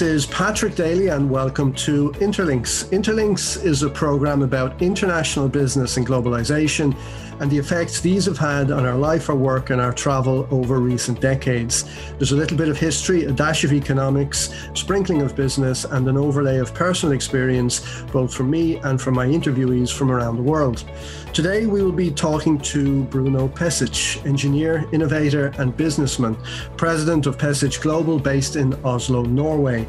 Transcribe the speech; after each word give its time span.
This 0.00 0.24
is 0.24 0.24
Patrick 0.24 0.76
Daly, 0.76 1.08
and 1.08 1.28
welcome 1.28 1.74
to 1.74 2.10
Interlinks. 2.20 2.88
Interlinks 2.88 3.62
is 3.62 3.82
a 3.82 3.90
program 3.90 4.40
about 4.40 4.80
international 4.80 5.46
business 5.46 5.98
and 5.98 6.06
globalization 6.06 6.96
and 7.40 7.50
the 7.50 7.56
effects 7.58 8.00
these 8.00 8.26
have 8.26 8.36
had 8.36 8.70
on 8.70 8.84
our 8.84 8.96
life, 8.96 9.30
our 9.30 9.36
work, 9.36 9.70
and 9.70 9.80
our 9.80 9.92
travel 9.92 10.46
over 10.50 10.78
recent 10.78 11.20
decades. 11.20 11.84
There's 12.18 12.32
a 12.32 12.36
little 12.36 12.56
bit 12.56 12.68
of 12.68 12.78
history, 12.78 13.24
a 13.24 13.32
dash 13.32 13.64
of 13.64 13.72
economics, 13.72 14.50
sprinkling 14.74 15.22
of 15.22 15.34
business, 15.34 15.84
and 15.84 16.06
an 16.06 16.18
overlay 16.18 16.58
of 16.58 16.74
personal 16.74 17.14
experience, 17.14 18.02
both 18.12 18.32
from 18.32 18.50
me 18.50 18.76
and 18.76 19.00
from 19.00 19.14
my 19.14 19.26
interviewees 19.26 19.90
from 19.90 20.10
around 20.10 20.36
the 20.36 20.42
world. 20.42 20.84
Today, 21.32 21.64
we 21.64 21.82
will 21.82 21.92
be 21.92 22.10
talking 22.10 22.58
to 22.58 23.04
Bruno 23.04 23.48
Pesec, 23.48 24.24
engineer, 24.26 24.86
innovator, 24.92 25.52
and 25.58 25.74
businessman, 25.74 26.36
president 26.76 27.26
of 27.26 27.38
Pesec 27.38 27.80
Global, 27.80 28.18
based 28.18 28.56
in 28.56 28.74
Oslo, 28.84 29.22
Norway. 29.22 29.88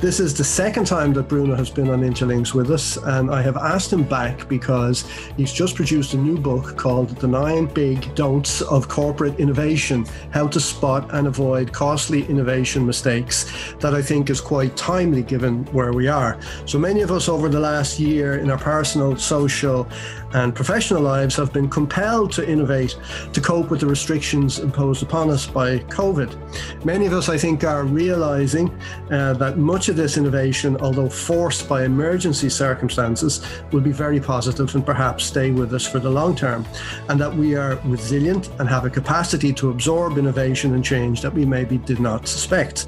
This 0.00 0.20
is 0.20 0.32
the 0.32 0.44
second 0.44 0.86
time 0.86 1.12
that 1.14 1.24
Bruno 1.24 1.56
has 1.56 1.70
been 1.70 1.90
on 1.90 2.02
Interlinks 2.02 2.54
with 2.54 2.70
us, 2.70 2.96
and 2.98 3.32
I 3.32 3.42
have 3.42 3.56
asked 3.56 3.92
him 3.92 4.04
back 4.04 4.48
because 4.48 5.04
he's 5.36 5.52
just 5.52 5.74
produced 5.74 6.14
a 6.14 6.16
new 6.16 6.38
book 6.38 6.76
called 6.76 7.08
The 7.16 7.26
Nine 7.26 7.66
Big 7.66 8.14
Don'ts 8.14 8.62
of 8.62 8.86
Corporate 8.86 9.40
Innovation 9.40 10.06
How 10.30 10.46
to 10.46 10.60
Spot 10.60 11.12
and 11.14 11.26
Avoid 11.26 11.72
Costly 11.72 12.24
Innovation 12.26 12.86
Mistakes, 12.86 13.74
that 13.80 13.92
I 13.92 14.00
think 14.00 14.30
is 14.30 14.40
quite 14.40 14.76
timely 14.76 15.24
given 15.24 15.64
where 15.72 15.92
we 15.92 16.06
are. 16.06 16.38
So 16.64 16.78
many 16.78 17.00
of 17.00 17.10
us 17.10 17.28
over 17.28 17.48
the 17.48 17.58
last 17.58 17.98
year 17.98 18.38
in 18.38 18.52
our 18.52 18.58
personal, 18.58 19.16
social, 19.16 19.88
and 20.32 20.54
professional 20.54 21.02
lives 21.02 21.34
have 21.36 21.52
been 21.52 21.68
compelled 21.68 22.30
to 22.32 22.48
innovate 22.48 22.96
to 23.32 23.40
cope 23.40 23.70
with 23.70 23.80
the 23.80 23.86
restrictions 23.86 24.60
imposed 24.60 25.02
upon 25.02 25.30
us 25.30 25.46
by 25.46 25.78
COVID. 25.78 26.84
Many 26.84 27.06
of 27.06 27.14
us, 27.14 27.28
I 27.28 27.36
think, 27.36 27.64
are 27.64 27.82
realizing 27.82 28.70
uh, 29.10 29.32
that 29.34 29.58
much 29.58 29.87
of 29.88 29.96
this 29.96 30.16
innovation, 30.16 30.76
although 30.78 31.08
forced 31.08 31.68
by 31.68 31.84
emergency 31.84 32.48
circumstances, 32.48 33.44
will 33.72 33.80
be 33.80 33.92
very 33.92 34.20
positive 34.20 34.74
and 34.74 34.84
perhaps 34.84 35.24
stay 35.24 35.50
with 35.50 35.72
us 35.74 35.86
for 35.86 35.98
the 35.98 36.10
long 36.10 36.34
term, 36.34 36.64
and 37.08 37.20
that 37.20 37.34
we 37.34 37.54
are 37.54 37.76
resilient 37.84 38.50
and 38.58 38.68
have 38.68 38.84
a 38.84 38.90
capacity 38.90 39.52
to 39.52 39.70
absorb 39.70 40.18
innovation 40.18 40.74
and 40.74 40.84
change 40.84 41.20
that 41.22 41.32
we 41.32 41.44
maybe 41.44 41.78
did 41.78 42.00
not 42.00 42.28
suspect. 42.28 42.86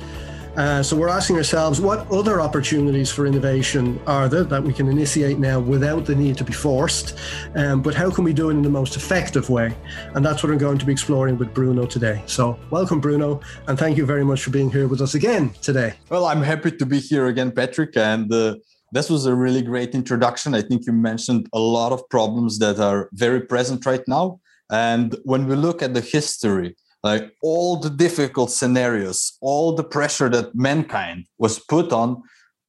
Uh, 0.57 0.83
so 0.83 0.97
we're 0.97 1.09
asking 1.09 1.37
ourselves 1.37 1.81
what 1.81 2.11
other 2.11 2.41
opportunities 2.41 3.11
for 3.11 3.27
innovation 3.27 4.01
are 4.07 4.29
there 4.29 4.43
that 4.43 4.63
we 4.63 4.73
can 4.73 4.89
initiate 4.89 5.39
now 5.39 5.61
without 5.61 6.05
the 6.05 6.15
need 6.15 6.37
to 6.37 6.45
be 6.45 6.53
forced, 6.53 7.17
um, 7.55 7.81
but 7.81 7.95
how 7.95 8.11
can 8.11 8.25
we 8.25 8.33
do 8.33 8.51
it 8.51 8.55
in 8.55 8.63
the 8.63 8.71
most 8.71 8.97
effective 8.97 9.49
way? 9.49 9.75
And 10.15 10.25
that's 10.25 10.43
what 10.43 10.51
I'm 10.51 10.59
going 10.59 10.79
to 10.79 10.85
be 10.85 10.93
exploring 10.93 11.39
with 11.39 11.55
Bruno 11.55 11.87
today. 11.87 12.23
So 12.27 12.59
welcome, 12.71 13.01
Bruno, 13.01 13.41
and 13.69 13.79
thank 13.79 13.97
you 13.97 14.05
very 14.05 14.25
much 14.25 14.43
for 14.43 14.51
being 14.51 14.71
here 14.71 14.89
with 14.89 15.01
us 15.01 15.15
again 15.15 15.51
today. 15.63 15.95
Well, 16.09 16.27
I'm 16.27 16.43
happy 16.43 16.73
to 16.73 16.87
be 16.87 16.99
here 16.99 17.27
again, 17.27 17.53
Patrick, 17.53 17.97
and. 17.97 18.33
Uh, 18.33 18.57
this 18.93 19.09
was 19.09 19.25
a 19.27 19.33
really 19.33 19.63
great 19.63 19.95
introduction. 19.95 20.53
I 20.53 20.63
think 20.63 20.85
you 20.85 20.93
mentioned 20.93 21.49
a 21.53 21.61
lot 21.61 21.93
of 21.93 22.09
problems 22.09 22.59
that 22.59 22.81
are 22.81 23.09
very 23.13 23.41
present 23.41 23.87
right 23.87 24.03
now. 24.09 24.41
And 24.69 25.15
when 25.23 25.47
we 25.47 25.55
look 25.55 25.81
at 25.81 25.95
the 25.95 26.01
history 26.01 26.77
like 27.03 27.33
all 27.43 27.77
the 27.77 27.91
difficult 27.91 28.51
scenarios 28.51 29.39
all 29.41 29.75
the 29.75 29.85
pressure 29.85 30.29
that 30.29 30.55
mankind 30.55 31.25
was 31.39 31.59
put 31.59 31.93
on 31.93 32.23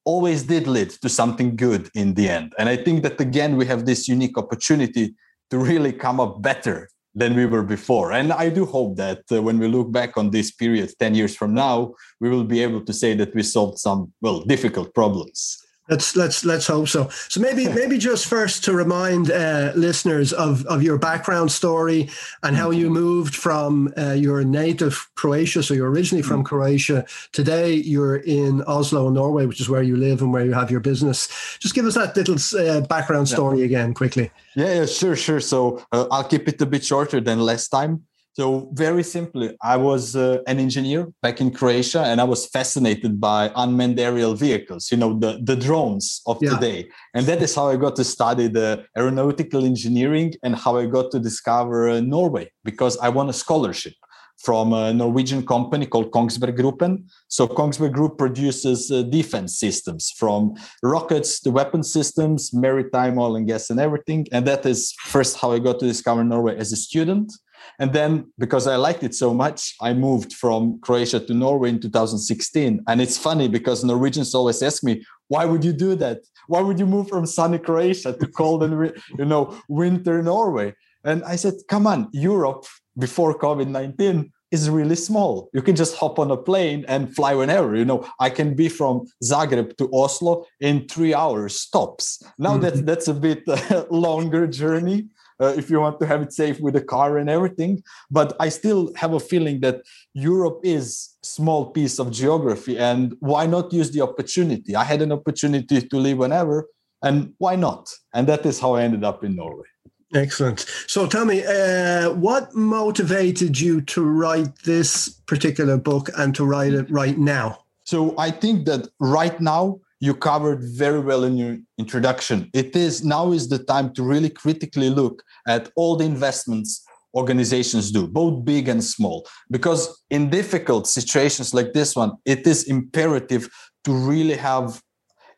always 0.04 0.44
did 0.44 0.68
lead 0.68 0.90
to 0.90 1.10
something 1.10 1.56
good 1.56 1.90
in 1.94 2.14
the 2.16 2.28
end. 2.28 2.54
And 2.58 2.68
i 2.70 2.76
think 2.76 3.04
that 3.04 3.20
again 3.22 3.56
we 3.56 3.66
have 3.68 3.86
this 3.86 4.08
unique 4.08 4.38
opportunity 4.38 5.16
to 5.52 5.58
really 5.58 5.94
come 5.94 6.20
up 6.20 6.42
better 6.42 6.90
than 7.14 7.36
we 7.36 7.46
were 7.46 7.64
before. 7.64 8.14
And 8.14 8.32
i 8.34 8.50
do 8.50 8.66
hope 8.66 8.98
that 8.98 9.22
uh, 9.32 9.42
when 9.42 9.60
we 9.60 9.68
look 9.68 9.92
back 9.92 10.18
on 10.18 10.32
this 10.32 10.52
period 10.52 10.92
10 11.00 11.16
years 11.16 11.36
from 11.36 11.54
now 11.54 11.94
we 12.20 12.30
will 12.30 12.46
be 12.46 12.62
able 12.64 12.82
to 12.86 12.94
say 12.94 13.14
that 13.16 13.36
we 13.36 13.44
solved 13.44 13.78
some 13.80 14.12
well 14.22 14.42
difficult 14.42 14.94
problems 14.94 15.61
Let's 15.92 16.16
let's 16.16 16.46
let's 16.46 16.68
hope 16.68 16.88
so. 16.88 17.10
So 17.10 17.42
maybe 17.42 17.68
maybe 17.82 17.98
just 17.98 18.26
first 18.26 18.64
to 18.64 18.74
remind 18.74 19.30
uh, 19.30 19.74
listeners 19.76 20.32
of 20.32 20.66
of 20.68 20.82
your 20.82 20.98
background 20.98 21.52
story 21.52 22.10
and 22.44 22.56
how 22.56 22.72
you 22.72 22.90
moved 22.90 23.36
from 23.36 23.94
uh, 23.98 24.14
your 24.14 24.46
native 24.46 25.10
Croatia. 25.16 25.62
So 25.62 25.74
you're 25.74 25.92
originally 25.92 26.24
from 26.24 26.46
Croatia. 26.46 27.06
Today 27.34 27.74
you're 27.74 28.18
in 28.18 28.64
Oslo, 28.64 29.10
Norway, 29.10 29.46
which 29.46 29.60
is 29.60 29.68
where 29.68 29.84
you 29.84 29.98
live 29.98 30.22
and 30.22 30.32
where 30.32 30.46
you 30.46 30.54
have 30.54 30.72
your 30.72 30.80
business. 30.80 31.28
Just 31.60 31.76
give 31.76 31.86
us 31.86 31.96
that 31.96 32.16
little 32.16 32.38
uh, 32.58 32.82
background 32.88 33.28
story 33.28 33.60
yeah. 33.60 33.66
again, 33.66 33.94
quickly. 33.94 34.32
Yeah, 34.56 34.74
yeah, 34.74 34.86
sure, 34.86 35.18
sure. 35.18 35.42
So 35.42 35.86
uh, 35.92 36.08
I'll 36.10 36.24
keep 36.24 36.48
it 36.48 36.62
a 36.62 36.66
bit 36.66 36.86
shorter 36.86 37.20
than 37.20 37.40
last 37.42 37.68
time. 37.68 38.04
So 38.34 38.70
very 38.74 39.04
simply, 39.04 39.58
I 39.62 39.76
was 39.76 40.16
uh, 40.16 40.38
an 40.48 40.58
engineer 40.60 41.08
back 41.22 41.42
in 41.42 41.52
Croatia, 41.52 42.04
and 42.04 42.22
I 42.22 42.24
was 42.24 42.48
fascinated 42.48 43.20
by 43.20 43.52
unmanned 43.56 44.00
aerial 44.00 44.36
vehicles. 44.36 44.90
You 44.90 44.98
know, 44.98 45.20
the 45.20 45.40
the 45.44 45.58
drones 45.58 46.22
of 46.26 46.38
yeah. 46.42 46.52
today, 46.52 46.90
and 47.14 47.26
that 47.26 47.42
is 47.42 47.54
how 47.54 47.68
I 47.68 47.76
got 47.76 47.98
to 47.98 48.06
study 48.06 48.48
the 48.48 48.86
aeronautical 48.98 49.66
engineering 49.66 50.34
and 50.44 50.56
how 50.56 50.78
I 50.78 50.86
got 50.86 51.12
to 51.12 51.20
discover 51.20 51.90
uh, 51.90 52.00
Norway 52.00 52.50
because 52.64 52.98
I 53.00 53.10
won 53.10 53.28
a 53.28 53.34
scholarship 53.34 53.96
from 54.44 54.74
a 54.74 54.94
Norwegian 54.94 55.46
company 55.46 55.86
called 55.86 56.12
Kongsberg 56.12 56.58
Gruppen. 56.58 57.04
So 57.28 57.48
Kongsberg 57.48 57.92
Group 57.92 58.18
produces 58.18 58.90
uh, 58.92 59.04
defense 59.04 59.60
systems 59.60 60.12
from 60.18 60.56
rockets 60.82 61.40
to 61.42 61.52
weapon 61.52 61.84
systems, 61.84 62.54
maritime 62.54 63.20
oil 63.20 63.36
and 63.36 63.48
gas 63.48 63.70
and 63.70 63.80
everything. 63.80 64.28
And 64.32 64.48
that 64.48 64.66
is 64.66 64.94
first 65.04 65.38
how 65.38 65.52
I 65.52 65.60
got 65.60 65.80
to 65.80 65.86
discover 65.86 66.24
Norway 66.24 66.58
as 66.58 66.72
a 66.72 66.76
student. 66.78 67.32
And 67.80 67.94
then 67.94 68.32
because 68.38 68.68
I 68.68 68.76
liked 68.76 69.04
it 69.04 69.16
so 69.16 69.34
much, 69.34 69.76
I 69.82 69.94
moved 69.94 70.34
from 70.34 70.80
Croatia 70.82 71.20
to 71.20 71.34
Norway 71.34 71.70
in 71.70 71.80
2016. 71.80 72.84
And 72.88 73.02
it's 73.02 73.18
funny 73.18 73.48
because 73.48 73.84
Norwegians 73.84 74.36
always 74.36 74.62
ask 74.62 74.84
me, 74.84 75.04
why 75.28 75.46
would 75.46 75.64
you 75.64 75.74
do 75.74 75.96
that? 75.96 76.20
Why 76.48 76.62
would 76.62 76.80
you 76.80 76.86
move 76.86 77.08
from 77.08 77.26
sunny 77.26 77.58
Croatia 77.58 78.14
to 78.14 78.28
cold 78.28 78.64
and 78.64 78.74
you 79.18 79.26
know 79.26 79.58
winter 79.70 80.22
Norway? 80.22 80.74
And 81.04 81.24
I 81.24 81.36
said, 81.36 81.56
come 81.68 81.88
on, 81.88 82.10
Europe 82.12 82.66
before 82.98 83.38
COVID-19 83.38 84.30
is 84.52 84.70
really 84.70 84.96
small. 84.96 85.50
You 85.54 85.62
can 85.62 85.76
just 85.76 85.96
hop 85.96 86.20
on 86.20 86.30
a 86.30 86.38
plane 86.38 86.84
and 86.88 87.16
fly 87.16 87.34
whenever. 87.34 87.76
You 87.76 87.86
know, 87.86 88.06
I 88.20 88.30
can 88.30 88.54
be 88.54 88.68
from 88.68 89.08
Zagreb 89.24 89.78
to 89.78 89.90
Oslo 89.94 90.46
in 90.60 90.88
three 90.88 91.14
hours 91.14 91.60
stops. 91.60 92.22
Now 92.38 92.58
mm-hmm. 92.58 92.62
that 92.64 92.86
that's 92.86 93.08
a 93.08 93.14
bit 93.14 93.44
uh, 93.48 93.86
longer 93.90 94.48
journey, 94.48 95.08
uh, 95.42 95.54
if 95.58 95.70
you 95.70 95.80
want 95.80 96.00
to 96.00 96.06
have 96.06 96.22
it 96.22 96.34
safe 96.34 96.60
with 96.60 96.76
a 96.76 96.82
car 96.82 97.18
and 97.18 97.30
everything 97.30 97.82
but 98.10 98.36
i 98.40 98.48
still 98.50 98.92
have 98.96 99.14
a 99.14 99.20
feeling 99.20 99.60
that 99.62 99.82
europe 100.14 100.60
is 100.64 101.18
small 101.24 101.72
piece 101.72 102.00
of 102.00 102.12
geography 102.12 102.78
and 102.78 103.16
why 103.20 103.46
not 103.46 103.74
use 103.74 103.92
the 103.92 104.02
opportunity 104.02 104.76
i 104.76 104.84
had 104.84 105.02
an 105.02 105.12
opportunity 105.12 105.82
to 105.82 105.98
live 105.98 106.18
whenever 106.18 106.68
and 107.04 107.34
why 107.40 107.56
not 107.56 107.90
and 108.14 108.28
that 108.28 108.46
is 108.46 108.60
how 108.60 108.76
i 108.76 108.84
ended 108.84 109.04
up 109.04 109.24
in 109.24 109.36
norway 109.36 109.68
Excellent. 110.14 110.66
So 110.88 111.08
tell 111.08 111.24
me, 111.24 111.44
uh, 111.46 112.12
what 112.12 112.54
motivated 112.54 113.60
you 113.60 113.82
to 113.82 114.04
write 114.04 114.54
this 114.66 115.10
particular 115.26 115.78
book 115.78 116.10
and 116.18 116.36
to 116.36 116.44
write 116.44 116.74
it 116.74 116.92
right 116.92 117.18
now? 117.18 117.60
So 117.86 118.14
I 118.18 118.32
think 118.32 118.66
that 118.66 118.90
right 119.00 119.40
now 119.40 119.80
you 120.02 120.16
covered 120.16 120.64
very 120.64 121.00
well 121.00 121.24
in 121.24 121.38
your 121.38 121.58
introduction. 121.78 122.50
It 122.54 122.76
is 122.76 123.06
now 123.06 123.32
is 123.32 123.48
the 123.48 123.60
time 123.60 123.94
to 123.94 124.04
really 124.04 124.32
critically 124.32 124.90
look 124.90 125.24
at 125.48 125.70
all 125.76 125.96
the 125.96 126.06
investments 126.06 126.84
organizations 127.14 127.92
do, 127.92 128.08
both 128.08 128.44
big 128.44 128.68
and 128.68 128.84
small. 128.84 129.28
Because 129.50 130.04
in 130.10 130.30
difficult 130.30 130.88
situations 130.88 131.54
like 131.54 131.74
this 131.74 131.96
one, 131.96 132.14
it 132.26 132.48
is 132.48 132.64
imperative 132.64 133.50
to 133.84 133.94
really 133.94 134.36
have, 134.36 134.82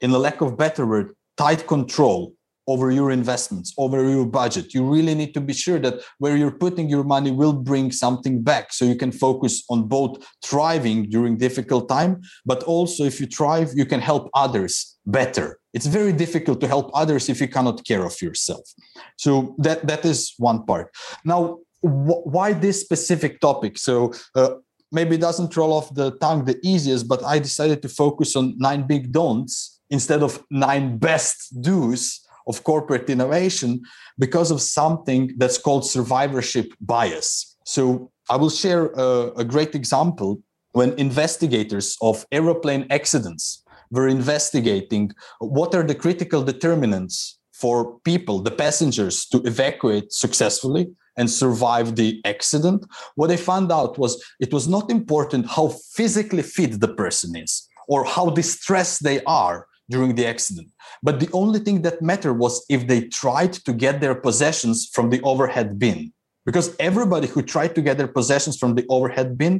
in 0.01 0.11
the 0.11 0.19
lack 0.19 0.39
of 0.41 0.57
better 0.57 0.85
word, 0.85 1.13
tight 1.35 1.67
control 1.67 2.33
over 2.67 2.91
your 2.91 3.11
investments, 3.11 3.73
over 3.77 4.09
your 4.09 4.25
budget. 4.25 4.73
You 4.73 4.83
really 4.89 5.15
need 5.15 5.33
to 5.33 5.41
be 5.41 5.53
sure 5.53 5.79
that 5.79 6.01
where 6.19 6.37
you're 6.37 6.51
putting 6.51 6.89
your 6.89 7.03
money 7.03 7.31
will 7.31 7.53
bring 7.53 7.91
something 7.91 8.41
back 8.41 8.73
so 8.73 8.85
you 8.85 8.95
can 8.95 9.11
focus 9.11 9.63
on 9.69 9.87
both 9.87 10.25
thriving 10.43 11.09
during 11.09 11.37
difficult 11.37 11.89
time, 11.89 12.21
but 12.45 12.63
also 12.63 13.03
if 13.03 13.19
you 13.19 13.27
thrive, 13.27 13.71
you 13.75 13.85
can 13.85 13.99
help 13.99 14.29
others 14.33 14.97
better. 15.05 15.59
It's 15.73 15.87
very 15.87 16.13
difficult 16.13 16.61
to 16.61 16.67
help 16.67 16.91
others 16.93 17.29
if 17.29 17.41
you 17.41 17.47
cannot 17.47 17.83
care 17.85 18.05
of 18.05 18.21
yourself. 18.21 18.69
So 19.17 19.55
that 19.57 19.85
that 19.87 20.05
is 20.05 20.33
one 20.37 20.65
part. 20.65 20.93
Now, 21.25 21.59
wh- 21.81 22.25
why 22.25 22.53
this 22.53 22.79
specific 22.79 23.41
topic? 23.41 23.77
So 23.77 24.13
uh, 24.35 24.55
maybe 24.91 25.15
it 25.15 25.21
doesn't 25.21 25.57
roll 25.57 25.73
off 25.73 25.93
the 25.93 26.11
tongue 26.17 26.45
the 26.45 26.59
easiest, 26.63 27.07
but 27.07 27.23
I 27.23 27.39
decided 27.39 27.81
to 27.81 27.89
focus 27.89 28.35
on 28.35 28.55
nine 28.57 28.87
big 28.87 29.11
don'ts 29.11 29.81
instead 29.89 30.23
of 30.23 30.43
nine 30.49 30.97
best 30.97 31.61
do's 31.61 32.22
of 32.47 32.63
corporate 32.63 33.09
innovation 33.09 33.81
because 34.17 34.51
of 34.51 34.61
something 34.61 35.33
that's 35.37 35.57
called 35.57 35.85
survivorship 35.85 36.73
bias. 36.81 37.57
So 37.65 38.11
I 38.29 38.37
will 38.37 38.49
share 38.49 38.87
a, 38.95 39.31
a 39.37 39.43
great 39.43 39.75
example 39.75 40.41
when 40.71 40.93
investigators 40.93 41.97
of 42.01 42.25
aeroplane 42.31 42.87
accidents 42.89 43.63
were 43.91 44.07
investigating 44.07 45.11
what 45.39 45.75
are 45.75 45.83
the 45.83 45.95
critical 45.95 46.43
determinants 46.43 47.39
for 47.53 47.99
people, 47.99 48.39
the 48.39 48.51
passengers, 48.51 49.25
to 49.27 49.37
evacuate 49.43 50.11
successfully 50.11 50.87
and 51.15 51.29
survive 51.29 51.95
the 51.95 52.19
accident. 52.25 52.85
What 53.15 53.27
they 53.27 53.37
found 53.37 53.71
out 53.71 53.99
was 53.99 54.21
it 54.39 54.51
was 54.51 54.67
not 54.67 54.89
important 54.89 55.47
how 55.47 55.67
physically 55.93 56.41
fit 56.41 56.79
the 56.79 56.93
person 56.93 57.35
is 57.35 57.67
or 57.87 58.03
how 58.03 58.29
distressed 58.31 59.03
they 59.03 59.23
are 59.25 59.67
during 59.93 60.15
the 60.15 60.27
accident. 60.33 60.69
But 61.07 61.19
the 61.19 61.31
only 61.41 61.59
thing 61.65 61.77
that 61.83 62.01
mattered 62.01 62.37
was 62.43 62.53
if 62.75 62.81
they 62.89 63.01
tried 63.21 63.53
to 63.65 63.71
get 63.85 63.95
their 64.01 64.15
possessions 64.27 64.77
from 64.95 65.05
the 65.09 65.21
overhead 65.31 65.69
bin. 65.83 65.99
Because 66.47 66.67
everybody 66.89 67.27
who 67.27 67.41
tried 67.41 67.73
to 67.75 67.81
get 67.87 67.97
their 67.97 68.13
possessions 68.19 68.55
from 68.61 68.71
the 68.75 68.85
overhead 68.89 69.29
bin 69.41 69.55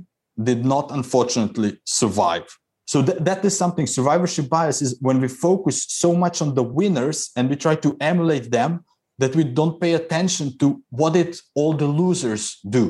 did 0.50 0.62
not, 0.74 0.86
unfortunately, 0.92 1.72
survive. 2.02 2.48
So 2.86 2.98
th- 3.08 3.20
that 3.28 3.46
is 3.46 3.58
something 3.58 3.88
survivorship 3.88 4.50
bias 4.50 4.82
is 4.82 4.92
when 5.08 5.22
we 5.24 5.30
focus 5.48 5.86
so 6.04 6.10
much 6.24 6.42
on 6.42 6.50
the 6.56 6.68
winners 6.80 7.32
and 7.36 7.50
we 7.50 7.56
try 7.56 7.76
to 7.86 7.96
emulate 8.12 8.52
them 8.52 8.72
that 9.20 9.36
we 9.36 9.44
don't 9.60 9.80
pay 9.80 9.94
attention 9.94 10.58
to 10.58 10.82
what 10.90 11.14
did 11.14 11.32
all 11.56 11.74
the 11.74 11.88
losers 12.02 12.44
do. 12.78 12.86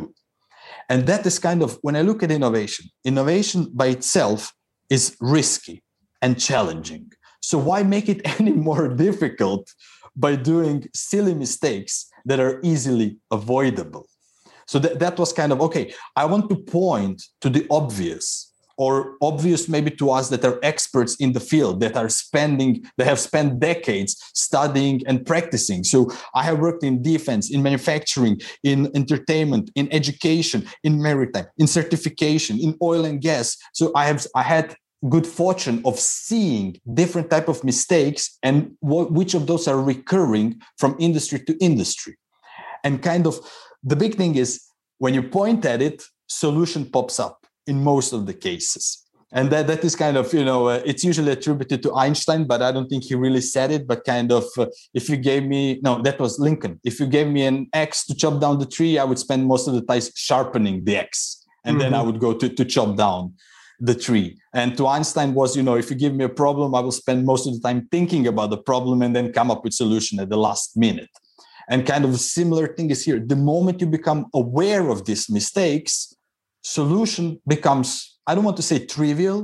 And 0.89 1.05
that 1.09 1.25
is 1.25 1.37
kind 1.47 1.61
of 1.61 1.77
when 1.81 1.95
I 1.95 2.01
look 2.01 2.23
at 2.23 2.31
innovation, 2.31 2.85
innovation 3.11 3.59
by 3.73 3.87
itself 3.97 4.51
is 4.89 5.15
risky 5.19 5.83
and 6.21 6.39
challenging. 6.39 7.11
So 7.43 7.57
why 7.57 7.83
make 7.83 8.07
it 8.09 8.21
any 8.39 8.53
more 8.53 8.87
difficult 8.87 9.71
by 10.15 10.35
doing 10.35 10.87
silly 10.95 11.35
mistakes 11.35 12.09
that 12.25 12.39
are 12.39 12.59
easily 12.63 13.17
avoidable? 13.31 14.07
So 14.65 14.79
that, 14.79 14.99
that 14.99 15.19
was 15.19 15.33
kind 15.33 15.51
of 15.51 15.61
okay. 15.61 15.93
I 16.15 16.25
want 16.25 16.49
to 16.49 16.55
point 16.55 17.21
to 17.41 17.49
the 17.49 17.67
obvious 17.69 18.53
or 18.77 19.17
obvious 19.21 19.69
maybe 19.69 19.91
to 19.91 20.09
us 20.09 20.29
that 20.29 20.43
are 20.45 20.57
experts 20.63 21.15
in 21.17 21.33
the 21.33 21.39
field 21.39 21.79
that 21.79 21.95
are 21.95 22.09
spending 22.09 22.83
they 22.97 23.03
have 23.03 23.19
spent 23.19 23.59
decades 23.59 24.15
studying 24.33 24.99
and 25.05 25.27
practicing 25.27 25.83
so 25.83 26.09
i 26.33 26.41
have 26.41 26.57
worked 26.57 26.83
in 26.83 26.99
defense 27.01 27.51
in 27.51 27.61
manufacturing 27.61 28.39
in 28.63 28.89
entertainment 28.95 29.69
in 29.75 29.87
education 29.93 30.65
in 30.83 30.99
maritime 30.99 31.45
in 31.59 31.67
certification 31.67 32.59
in 32.59 32.75
oil 32.81 33.05
and 33.05 33.21
gas 33.21 33.55
so 33.73 33.91
i 33.95 34.05
have 34.05 34.25
i 34.35 34.41
had 34.41 34.75
good 35.09 35.27
fortune 35.27 35.81
of 35.85 35.99
seeing 35.99 36.79
different 36.93 37.29
type 37.29 37.47
of 37.47 37.63
mistakes 37.63 38.37
and 38.41 38.71
what, 38.79 39.11
which 39.11 39.33
of 39.33 39.47
those 39.47 39.67
are 39.67 39.81
recurring 39.81 40.61
from 40.77 40.95
industry 40.99 41.39
to 41.39 41.57
industry 41.57 42.17
and 42.83 43.01
kind 43.01 43.27
of 43.27 43.39
the 43.83 43.95
big 43.95 44.15
thing 44.15 44.35
is 44.35 44.61
when 44.99 45.13
you 45.13 45.23
point 45.23 45.65
at 45.65 45.81
it 45.81 46.03
solution 46.27 46.85
pops 46.85 47.19
up 47.19 47.45
in 47.67 47.83
most 47.83 48.13
of 48.13 48.25
the 48.25 48.33
cases 48.33 49.03
and 49.33 49.49
that 49.49 49.67
that 49.67 49.83
is 49.83 49.95
kind 49.95 50.15
of 50.15 50.33
you 50.33 50.45
know 50.45 50.67
uh, 50.67 50.81
it's 50.85 51.03
usually 51.03 51.31
attributed 51.31 51.83
to 51.83 51.93
einstein 51.95 52.45
but 52.45 52.61
i 52.61 52.71
don't 52.71 52.87
think 52.87 53.03
he 53.03 53.15
really 53.15 53.41
said 53.41 53.71
it 53.71 53.87
but 53.87 54.05
kind 54.05 54.31
of 54.31 54.45
uh, 54.57 54.65
if 54.93 55.09
you 55.09 55.17
gave 55.17 55.43
me 55.43 55.79
no 55.83 56.01
that 56.01 56.19
was 56.19 56.39
lincoln 56.39 56.79
if 56.83 56.99
you 56.99 57.07
gave 57.07 57.27
me 57.27 57.45
an 57.45 57.67
axe 57.73 58.05
to 58.05 58.15
chop 58.15 58.39
down 58.39 58.59
the 58.59 58.65
tree 58.65 58.97
i 58.97 59.03
would 59.03 59.19
spend 59.19 59.45
most 59.45 59.67
of 59.67 59.73
the 59.73 59.81
time 59.81 60.01
sharpening 60.15 60.83
the 60.85 60.95
axe 60.97 61.45
and 61.65 61.73
mm-hmm. 61.73 61.83
then 61.83 61.93
i 61.93 61.97
mm-hmm. 61.97 62.07
would 62.07 62.19
go 62.19 62.33
to, 62.33 62.47
to 62.47 62.63
chop 62.63 62.95
down 62.95 63.33
the 63.83 63.93
tree. 63.93 64.37
And 64.53 64.77
to 64.77 64.87
einstein 64.87 65.33
was 65.33 65.57
you 65.57 65.63
know 65.63 65.75
if 65.75 65.89
you 65.89 65.97
give 65.97 66.15
me 66.15 66.23
a 66.23 66.35
problem 66.43 66.73
i 66.73 66.79
will 66.79 66.97
spend 67.03 67.25
most 67.25 67.45
of 67.45 67.53
the 67.53 67.59
time 67.67 67.87
thinking 67.91 68.27
about 68.27 68.49
the 68.49 68.61
problem 68.71 69.01
and 69.01 69.13
then 69.15 69.33
come 69.33 69.51
up 69.51 69.61
with 69.63 69.73
solution 69.73 70.19
at 70.21 70.29
the 70.29 70.37
last 70.37 70.77
minute. 70.77 71.13
And 71.69 71.85
kind 71.85 72.05
of 72.05 72.11
a 72.11 72.17
similar 72.17 72.67
thing 72.75 72.89
is 72.91 73.03
here. 73.05 73.19
The 73.19 73.35
moment 73.35 73.81
you 73.81 73.87
become 73.87 74.25
aware 74.33 74.89
of 74.89 75.05
these 75.05 75.29
mistakes 75.29 76.15
solution 76.65 77.25
becomes 77.45 78.17
i 78.25 78.33
don't 78.33 78.45
want 78.45 78.55
to 78.55 78.67
say 78.71 78.77
trivial 78.85 79.39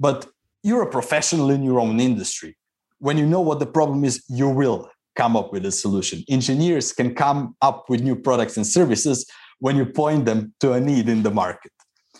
but 0.00 0.26
you're 0.64 0.82
a 0.82 0.90
professional 0.98 1.48
in 1.50 1.62
your 1.62 1.78
own 1.78 2.00
industry. 2.00 2.56
When 2.98 3.16
you 3.16 3.26
know 3.32 3.40
what 3.48 3.60
the 3.60 3.70
problem 3.78 4.04
is 4.04 4.24
you 4.28 4.48
will 4.48 4.90
come 5.14 5.36
up 5.36 5.52
with 5.52 5.64
a 5.64 5.70
solution. 5.70 6.24
Engineers 6.28 6.92
can 6.92 7.14
come 7.14 7.54
up 7.62 7.88
with 7.88 8.00
new 8.02 8.16
products 8.16 8.56
and 8.56 8.66
services 8.66 9.18
when 9.60 9.76
you 9.76 9.86
point 9.86 10.24
them 10.24 10.52
to 10.62 10.72
a 10.72 10.80
need 10.80 11.08
in 11.08 11.22
the 11.22 11.30
market 11.30 11.70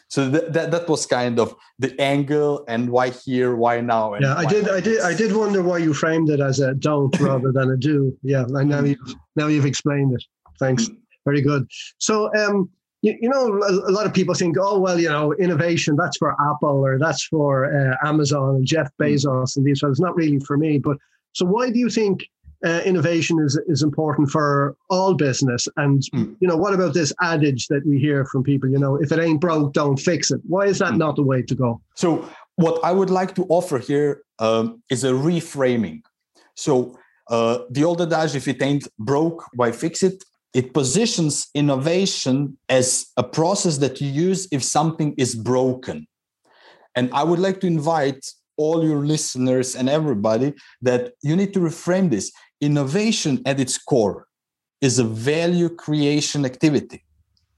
so 0.08 0.28
that, 0.28 0.52
that, 0.52 0.70
that 0.70 0.88
was 0.88 1.04
kind 1.04 1.38
of 1.38 1.54
the 1.78 1.98
angle 2.00 2.64
and 2.68 2.90
why 2.90 3.10
here 3.10 3.56
why 3.56 3.80
now 3.80 4.14
yeah 4.20 4.34
i 4.36 4.44
did 4.44 4.68
i 4.68 4.80
did 4.80 5.00
i 5.00 5.14
did 5.14 5.34
wonder 5.34 5.62
why 5.62 5.78
you 5.78 5.92
framed 5.92 6.30
it 6.30 6.40
as 6.40 6.60
a 6.60 6.74
don't 6.74 7.18
rather 7.20 7.52
than 7.52 7.70
a 7.70 7.76
do 7.76 8.16
yeah 8.22 8.44
and 8.48 8.68
now 8.68 8.82
you've 8.82 9.14
now 9.36 9.46
you've 9.46 9.66
explained 9.66 10.12
it 10.14 10.24
thanks 10.58 10.88
mm. 10.88 10.96
very 11.24 11.40
good 11.40 11.66
so 11.98 12.34
um 12.36 12.68
you, 13.02 13.16
you 13.20 13.28
know, 13.28 13.60
a, 13.62 13.90
a, 13.90 13.92
lot 13.92 14.06
of 14.06 14.14
people 14.14 14.34
think, 14.34 14.56
oh, 14.58 14.78
well, 14.78 14.98
you 14.98 15.08
know, 15.08 15.32
innovation, 15.34 15.96
that's 15.96 16.16
for 16.16 16.32
Apple 16.50 16.84
or 16.84 16.98
that's 16.98 17.24
for 17.24 17.66
uh, 17.66 18.08
Amazon 18.08 18.56
and 18.56 18.66
Jeff 18.66 18.90
hmm. 18.98 19.04
Bezos 19.04 19.56
and 19.56 19.64
these 19.64 19.82
ones. 19.82 20.00
Not 20.00 20.16
really 20.16 20.40
for 20.40 20.56
me. 20.56 20.78
But 20.78 20.96
so 21.32 21.44
why 21.44 21.70
do 21.70 21.78
you 21.78 21.90
think 21.90 22.26
uh, 22.64 22.80
innovation 22.84 23.38
is, 23.40 23.58
is 23.66 23.82
important 23.82 24.30
for 24.30 24.76
all 24.90 25.14
business? 25.14 25.68
And, 25.76 26.02
mm. 26.14 26.36
you 26.40 26.48
know, 26.48 26.56
what 26.56 26.74
about 26.74 26.94
this 26.94 27.12
adage 27.20 27.68
that 27.68 27.84
we 27.86 27.98
hear 27.98 28.24
from 28.26 28.42
people, 28.42 28.68
you 28.68 28.78
know, 28.78 28.96
if 28.96 29.12
it 29.12 29.18
ain't 29.18 29.40
broke, 29.40 29.72
don't 29.72 29.98
fix 29.98 30.30
it? 30.30 30.40
Why 30.46 30.66
is 30.66 30.78
that 30.78 30.92
mm. 30.92 30.98
not 30.98 31.16
the 31.16 31.22
way 31.22 31.42
to 31.42 31.54
go? 31.54 31.80
So, 31.94 32.28
what 32.56 32.82
I 32.82 32.92
would 32.92 33.10
like 33.10 33.34
to 33.34 33.44
offer 33.50 33.78
here 33.78 34.22
um, 34.38 34.82
is 34.90 35.04
a 35.04 35.12
reframing. 35.12 36.02
So, 36.54 36.98
uh, 37.28 37.58
the 37.70 37.84
old 37.84 38.00
adage, 38.00 38.34
if 38.34 38.48
it 38.48 38.62
ain't 38.62 38.88
broke, 38.98 39.44
why 39.54 39.72
fix 39.72 40.02
it? 40.02 40.24
it 40.56 40.72
positions 40.72 41.48
innovation 41.54 42.56
as 42.70 43.12
a 43.18 43.22
process 43.22 43.76
that 43.76 44.00
you 44.00 44.08
use 44.08 44.48
if 44.50 44.64
something 44.64 45.14
is 45.18 45.34
broken. 45.34 46.06
And 46.94 47.12
I 47.12 47.24
would 47.24 47.38
like 47.38 47.60
to 47.60 47.66
invite 47.66 48.24
all 48.56 48.82
your 48.82 49.04
listeners 49.04 49.76
and 49.76 49.86
everybody 49.86 50.54
that 50.80 51.12
you 51.22 51.36
need 51.36 51.52
to 51.52 51.60
reframe 51.60 52.08
this. 52.08 52.32
Innovation 52.60 53.42
at 53.44 53.60
its 53.60 53.78
core 53.78 54.26
is 54.80 54.98
a 54.98 55.04
value 55.04 55.68
creation 55.68 56.44
activity. 56.44 57.04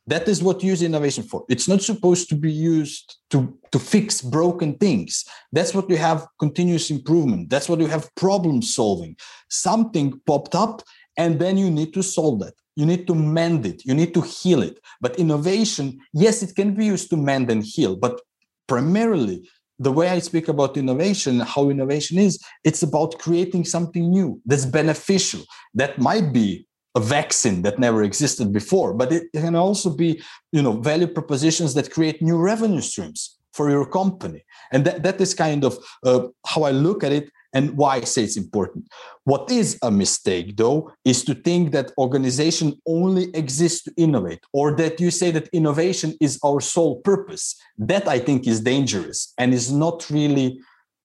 That 0.07 0.27
is 0.27 0.43
what 0.43 0.63
you 0.63 0.71
use 0.71 0.83
innovation 0.83 1.23
for. 1.25 1.45
It's 1.51 1.69
not 1.69 1.83
supposed 1.83 2.31
to 2.31 2.35
be 2.35 2.51
used 2.51 3.19
to, 3.31 3.59
to 3.73 3.79
fix 3.79 4.23
broken 4.23 4.75
things. 4.79 5.25
That's 5.53 5.75
what 5.75 5.91
you 5.91 5.99
have 5.99 6.27
continuous 6.39 6.91
improvement. 6.91 7.51
That's 7.51 7.69
what 7.69 7.81
you 7.81 7.87
have 7.89 8.09
problem 8.15 8.63
solving. 8.63 9.17
Something 9.51 10.19
popped 10.27 10.55
up, 10.55 10.83
and 11.19 11.39
then 11.39 11.59
you 11.59 11.71
need 11.71 11.93
to 11.95 12.03
solve 12.03 12.41
that 12.41 12.55
you 12.79 12.87
need 12.87 13.09
to 13.09 13.15
mend 13.15 13.67
it 13.67 13.85
you 13.85 13.93
need 13.93 14.15
to 14.15 14.23
heal 14.23 14.63
it 14.63 14.79
but 15.01 15.19
innovation 15.19 15.99
yes 16.13 16.43
it 16.45 16.55
can 16.55 16.75
be 16.75 16.87
used 16.87 17.11
to 17.11 17.17
mend 17.17 17.51
and 17.51 17.65
heal 17.65 17.97
but 17.97 18.21
primarily 18.69 19.37
the 19.79 19.93
way 19.93 20.09
i 20.09 20.19
speak 20.19 20.49
about 20.49 20.77
innovation 20.77 21.41
how 21.41 21.71
innovation 21.71 22.19
is 22.19 22.39
it's 22.65 22.83
about 22.83 23.19
creating 23.19 23.65
something 23.65 24.11
new 24.11 24.41
that's 24.47 24.67
beneficial 24.67 25.41
that 25.75 25.99
might 25.99 26.33
be 26.33 26.67
a 26.95 27.01
vaccine 27.01 27.63
that 27.63 27.79
never 27.79 28.03
existed 28.03 28.53
before 28.53 28.93
but 28.95 29.13
it 29.13 29.25
can 29.33 29.55
also 29.55 29.89
be 29.91 30.21
you 30.53 30.63
know 30.63 30.73
value 30.73 31.07
propositions 31.07 31.75
that 31.75 31.91
create 31.91 32.21
new 32.23 32.39
revenue 32.39 32.81
streams 32.81 33.39
for 33.59 33.71
your 33.71 33.87
company. 33.87 34.45
And 34.73 34.85
that, 34.87 35.03
that 35.03 35.21
is 35.21 35.35
kind 35.35 35.65
of 35.65 35.79
uh, 36.05 36.21
how 36.47 36.63
i 36.63 36.71
look 36.71 37.03
at 37.07 37.13
it 37.13 37.27
and 37.53 37.77
why 37.77 37.97
I 37.97 38.01
say 38.03 38.25
it's 38.25 38.37
important. 38.37 38.89
What 39.25 39.51
is 39.51 39.79
a 39.83 39.91
mistake, 39.91 40.57
though, 40.57 40.93
is 41.05 41.25
to 41.25 41.35
think 41.35 41.73
that 41.73 41.93
organization 41.99 42.75
only 42.87 43.31
exists 43.35 43.83
to 43.85 43.93
innovate, 43.97 44.41
or 44.53 44.77
that 44.77 45.01
you 45.01 45.11
say 45.11 45.31
that 45.33 45.49
innovation 45.53 46.15
is 46.21 46.39
our 46.45 46.61
sole 46.61 47.01
purpose. 47.01 47.57
That 47.79 48.07
I 48.09 48.19
think 48.19 48.47
is 48.47 48.61
dangerous 48.61 49.33
and 49.39 49.55
is 49.55 49.73
not 49.73 50.09
really 50.11 50.61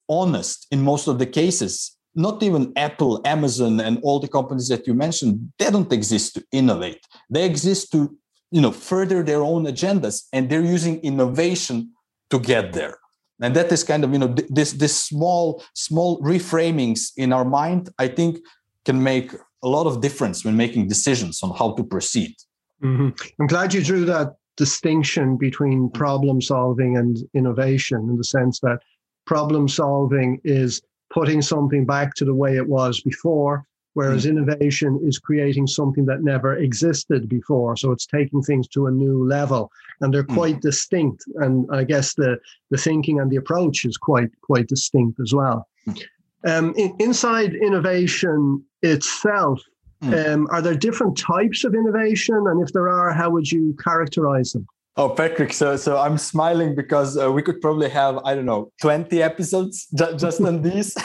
honest 0.10 0.68
in 0.72 0.82
most 0.82 1.08
of 1.08 1.20
the 1.20 1.26
cases. 1.26 1.98
Not 2.16 2.44
even 2.44 2.74
Apple, 2.76 3.22
Amazon, 3.26 3.80
and 3.80 4.00
all 4.04 4.20
the 4.20 4.28
companies 4.28 4.68
that 4.68 4.86
you 4.86 4.94
mentioned, 4.94 5.52
they 5.58 5.72
don't 5.72 5.92
exist 5.92 6.36
to 6.36 6.44
innovate. 6.52 7.04
They 7.30 7.46
exist 7.46 7.92
to, 7.94 8.16
you 8.52 8.62
know, 8.62 8.72
further 8.72 9.24
their 9.24 9.42
own 9.42 9.66
agendas, 9.66 10.28
and 10.32 10.50
they're 10.50 10.62
using 10.62 11.00
innovation 11.00 11.92
to 12.30 12.40
get 12.40 12.74
there 12.74 12.98
and 13.44 13.56
that 13.56 13.72
is 13.72 13.84
kind 13.84 14.04
of 14.04 14.12
you 14.14 14.18
know 14.18 14.34
this 14.50 14.72
this 14.74 14.96
small 14.96 15.64
small 15.76 16.20
reframings 16.22 17.12
in 17.18 17.32
our 17.32 17.46
mind 17.46 17.90
i 18.00 18.08
think 18.08 18.40
can 18.86 19.04
make 19.04 19.34
a 19.64 19.68
lot 19.68 19.86
of 19.86 20.02
difference 20.02 20.44
when 20.44 20.58
making 20.58 20.88
decisions 20.88 21.44
on 21.44 21.52
how 21.60 21.74
to 21.74 21.84
proceed 21.84 22.34
mm-hmm. 22.82 23.10
i'm 23.40 23.48
glad 23.48 23.74
you 23.74 23.84
drew 23.84 24.06
that 24.06 24.30
distinction 24.56 25.38
between 25.38 25.90
problem 25.90 26.42
solving 26.42 26.98
and 26.98 27.18
innovation 27.34 28.00
in 28.10 28.18
the 28.18 28.24
sense 28.24 28.60
that 28.62 28.80
problem 29.26 29.68
solving 29.68 30.40
is 30.44 30.82
putting 31.12 31.42
something 31.42 31.86
back 31.86 32.14
to 32.16 32.26
the 32.26 32.34
way 32.34 32.56
it 32.56 32.68
was 32.68 33.02
before 33.02 33.66
whereas 33.94 34.26
mm-hmm. 34.26 34.38
innovation 34.38 35.00
is 35.04 35.20
creating 35.20 35.68
something 35.68 36.06
that 36.06 36.24
never 36.24 36.58
existed 36.58 37.30
before 37.30 37.76
so 37.76 37.92
it's 37.92 38.06
taking 38.06 38.42
things 38.42 38.68
to 38.68 38.88
a 38.88 38.92
new 38.92 39.26
level 39.28 39.72
and 40.02 40.14
they're 40.14 40.24
mm. 40.24 40.34
quite 40.34 40.56
mm-hmm. 40.56 40.68
distinct 40.68 41.24
and 41.36 41.68
i 41.72 41.84
guess 41.84 42.14
the 42.16 42.38
the 42.72 42.78
thinking 42.78 43.20
and 43.20 43.32
the 43.32 43.36
approach 43.36 43.86
is 43.86 43.98
quite 43.98 44.30
quite 44.42 44.68
distinct 44.68 45.20
as 45.20 45.34
well 45.34 45.68
mm. 45.88 46.02
um, 46.46 46.74
in, 46.76 46.96
inside 47.00 47.54
innovation 47.54 48.64
itself 48.82 49.62
mm. 50.04 50.34
um, 50.34 50.48
are 50.52 50.62
there 50.62 50.76
different 50.76 51.18
types 51.18 51.64
of 51.64 51.74
innovation 51.74 52.36
and 52.48 52.62
if 52.62 52.74
there 52.74 52.90
are 52.90 53.12
how 53.12 53.30
would 53.30 53.52
you 53.52 53.76
characterize 53.84 54.52
them 54.52 54.68
Oh, 54.96 55.10
Patrick, 55.10 55.54
so 55.54 55.76
so 55.76 55.98
I'm 55.98 56.20
smiling 56.20 56.76
because 56.76 57.18
uh, 57.18 57.32
we 57.32 57.42
could 57.42 57.62
probably 57.62 57.90
have 57.90 58.20
I 58.24 58.36
don't 58.36 58.46
know 58.46 58.72
20 58.82 59.24
episodes 59.24 59.88
ju- 59.98 60.16
just 60.18 60.40
on 60.40 60.62
these. 60.62 60.96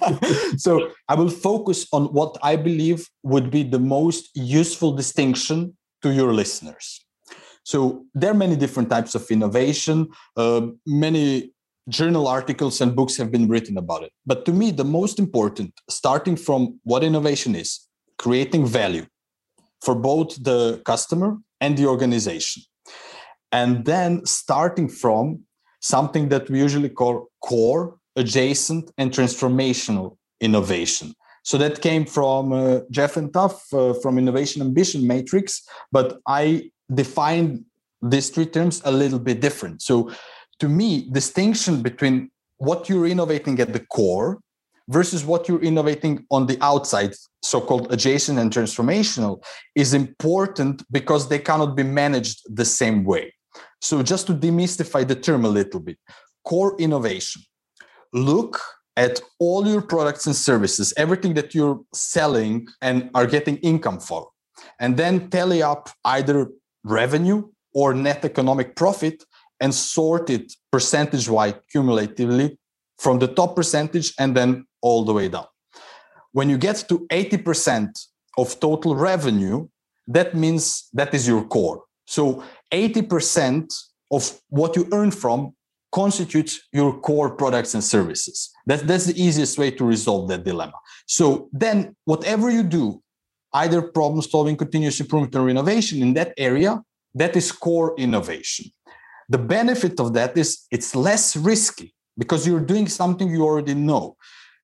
so 0.56 0.90
I 1.08 1.16
will 1.16 1.28
focus 1.28 1.86
on 1.92 2.04
what 2.12 2.38
I 2.42 2.54
believe 2.54 3.08
would 3.24 3.50
be 3.50 3.64
the 3.64 3.80
most 3.80 4.30
useful 4.34 4.92
distinction 4.92 5.76
to 6.02 6.12
your 6.12 6.32
listeners. 6.32 7.04
So 7.64 8.04
there 8.14 8.30
are 8.30 8.34
many 8.34 8.54
different 8.54 8.90
types 8.90 9.16
of 9.16 9.28
innovation. 9.28 10.08
Uh, 10.36 10.68
many 10.86 11.52
journal 11.88 12.28
articles 12.28 12.80
and 12.80 12.94
books 12.94 13.16
have 13.16 13.32
been 13.32 13.48
written 13.48 13.76
about 13.76 14.04
it. 14.04 14.12
But 14.24 14.44
to 14.46 14.52
me, 14.52 14.70
the 14.70 14.84
most 14.84 15.18
important, 15.18 15.72
starting 15.90 16.36
from 16.36 16.78
what 16.84 17.02
innovation 17.02 17.56
is, 17.56 17.88
creating 18.18 18.66
value 18.66 19.06
for 19.80 19.96
both 19.96 20.42
the 20.42 20.80
customer 20.84 21.38
and 21.60 21.76
the 21.76 21.86
organization. 21.86 22.62
And 23.52 23.84
then 23.84 24.24
starting 24.24 24.88
from 24.88 25.40
something 25.80 26.28
that 26.30 26.48
we 26.48 26.58
usually 26.58 26.88
call 26.88 27.28
core, 27.42 27.98
adjacent, 28.16 28.90
and 28.98 29.10
transformational 29.10 30.16
innovation. 30.40 31.14
So 31.44 31.58
that 31.58 31.82
came 31.82 32.06
from 32.06 32.52
uh, 32.52 32.80
Jeff 32.90 33.16
and 33.16 33.32
Tuff 33.32 33.72
uh, 33.74 33.94
from 33.94 34.16
Innovation 34.16 34.62
Ambition 34.62 35.06
Matrix, 35.06 35.66
but 35.90 36.18
I 36.26 36.70
defined 36.94 37.64
these 38.00 38.30
three 38.30 38.46
terms 38.46 38.80
a 38.84 38.92
little 38.92 39.18
bit 39.18 39.40
different. 39.40 39.82
So 39.82 40.12
to 40.60 40.68
me, 40.68 41.08
distinction 41.10 41.82
between 41.82 42.30
what 42.58 42.88
you're 42.88 43.06
innovating 43.06 43.58
at 43.60 43.72
the 43.72 43.80
core 43.80 44.38
versus 44.88 45.24
what 45.24 45.48
you're 45.48 45.62
innovating 45.62 46.24
on 46.30 46.46
the 46.46 46.58
outside, 46.60 47.14
so-called 47.42 47.92
adjacent 47.92 48.38
and 48.38 48.52
transformational, 48.52 49.42
is 49.74 49.94
important 49.94 50.82
because 50.92 51.28
they 51.28 51.38
cannot 51.38 51.76
be 51.76 51.82
managed 51.82 52.42
the 52.54 52.64
same 52.64 53.04
way. 53.04 53.34
So 53.82 54.00
just 54.02 54.28
to 54.28 54.34
demystify 54.34 55.06
the 55.06 55.16
term 55.16 55.44
a 55.44 55.48
little 55.48 55.80
bit, 55.80 55.98
core 56.44 56.76
innovation. 56.78 57.42
Look 58.12 58.60
at 58.96 59.20
all 59.40 59.66
your 59.66 59.82
products 59.82 60.26
and 60.26 60.36
services, 60.36 60.94
everything 60.96 61.34
that 61.34 61.52
you're 61.54 61.80
selling 61.92 62.68
and 62.80 63.10
are 63.14 63.26
getting 63.26 63.56
income 63.58 63.98
for, 63.98 64.28
and 64.78 64.96
then 64.96 65.28
tally 65.30 65.62
up 65.62 65.90
either 66.04 66.48
revenue 66.84 67.48
or 67.74 67.92
net 67.92 68.24
economic 68.24 68.76
profit 68.76 69.24
and 69.60 69.74
sort 69.74 70.30
it 70.30 70.52
percentage 70.70 71.28
wise 71.28 71.54
cumulatively 71.70 72.58
from 72.98 73.18
the 73.18 73.28
top 73.28 73.56
percentage 73.56 74.12
and 74.18 74.36
then 74.36 74.64
all 74.80 75.04
the 75.04 75.12
way 75.12 75.28
down. 75.28 75.46
When 76.32 76.48
you 76.48 76.58
get 76.58 76.84
to 76.88 77.06
80% 77.10 77.88
of 78.38 78.60
total 78.60 78.94
revenue, 78.94 79.68
that 80.06 80.34
means 80.34 80.88
that 80.92 81.14
is 81.14 81.26
your 81.26 81.44
core. 81.44 81.82
So 82.06 82.44
80% 82.72 83.72
of 84.10 84.40
what 84.48 84.76
you 84.76 84.88
earn 84.92 85.10
from 85.10 85.54
constitutes 85.92 86.60
your 86.72 86.98
core 87.00 87.36
products 87.36 87.74
and 87.74 87.84
services. 87.84 88.50
That, 88.66 88.86
that's 88.86 89.06
the 89.06 89.22
easiest 89.22 89.58
way 89.58 89.70
to 89.72 89.84
resolve 89.84 90.28
that 90.28 90.44
dilemma. 90.44 90.78
So 91.06 91.48
then, 91.52 91.94
whatever 92.04 92.50
you 92.50 92.62
do, 92.62 93.02
either 93.52 93.82
problem 93.82 94.22
solving, 94.22 94.56
continuous 94.56 94.98
improvement, 95.00 95.34
or 95.36 95.48
innovation 95.50 96.00
in 96.00 96.14
that 96.14 96.32
area, 96.38 96.82
that 97.14 97.36
is 97.36 97.52
core 97.52 97.94
innovation. 97.98 98.66
The 99.28 99.38
benefit 99.38 100.00
of 100.00 100.14
that 100.14 100.36
is 100.36 100.66
it's 100.70 100.94
less 100.94 101.36
risky 101.36 101.94
because 102.16 102.46
you're 102.46 102.60
doing 102.60 102.88
something 102.88 103.28
you 103.30 103.44
already 103.44 103.74
know. 103.74 104.16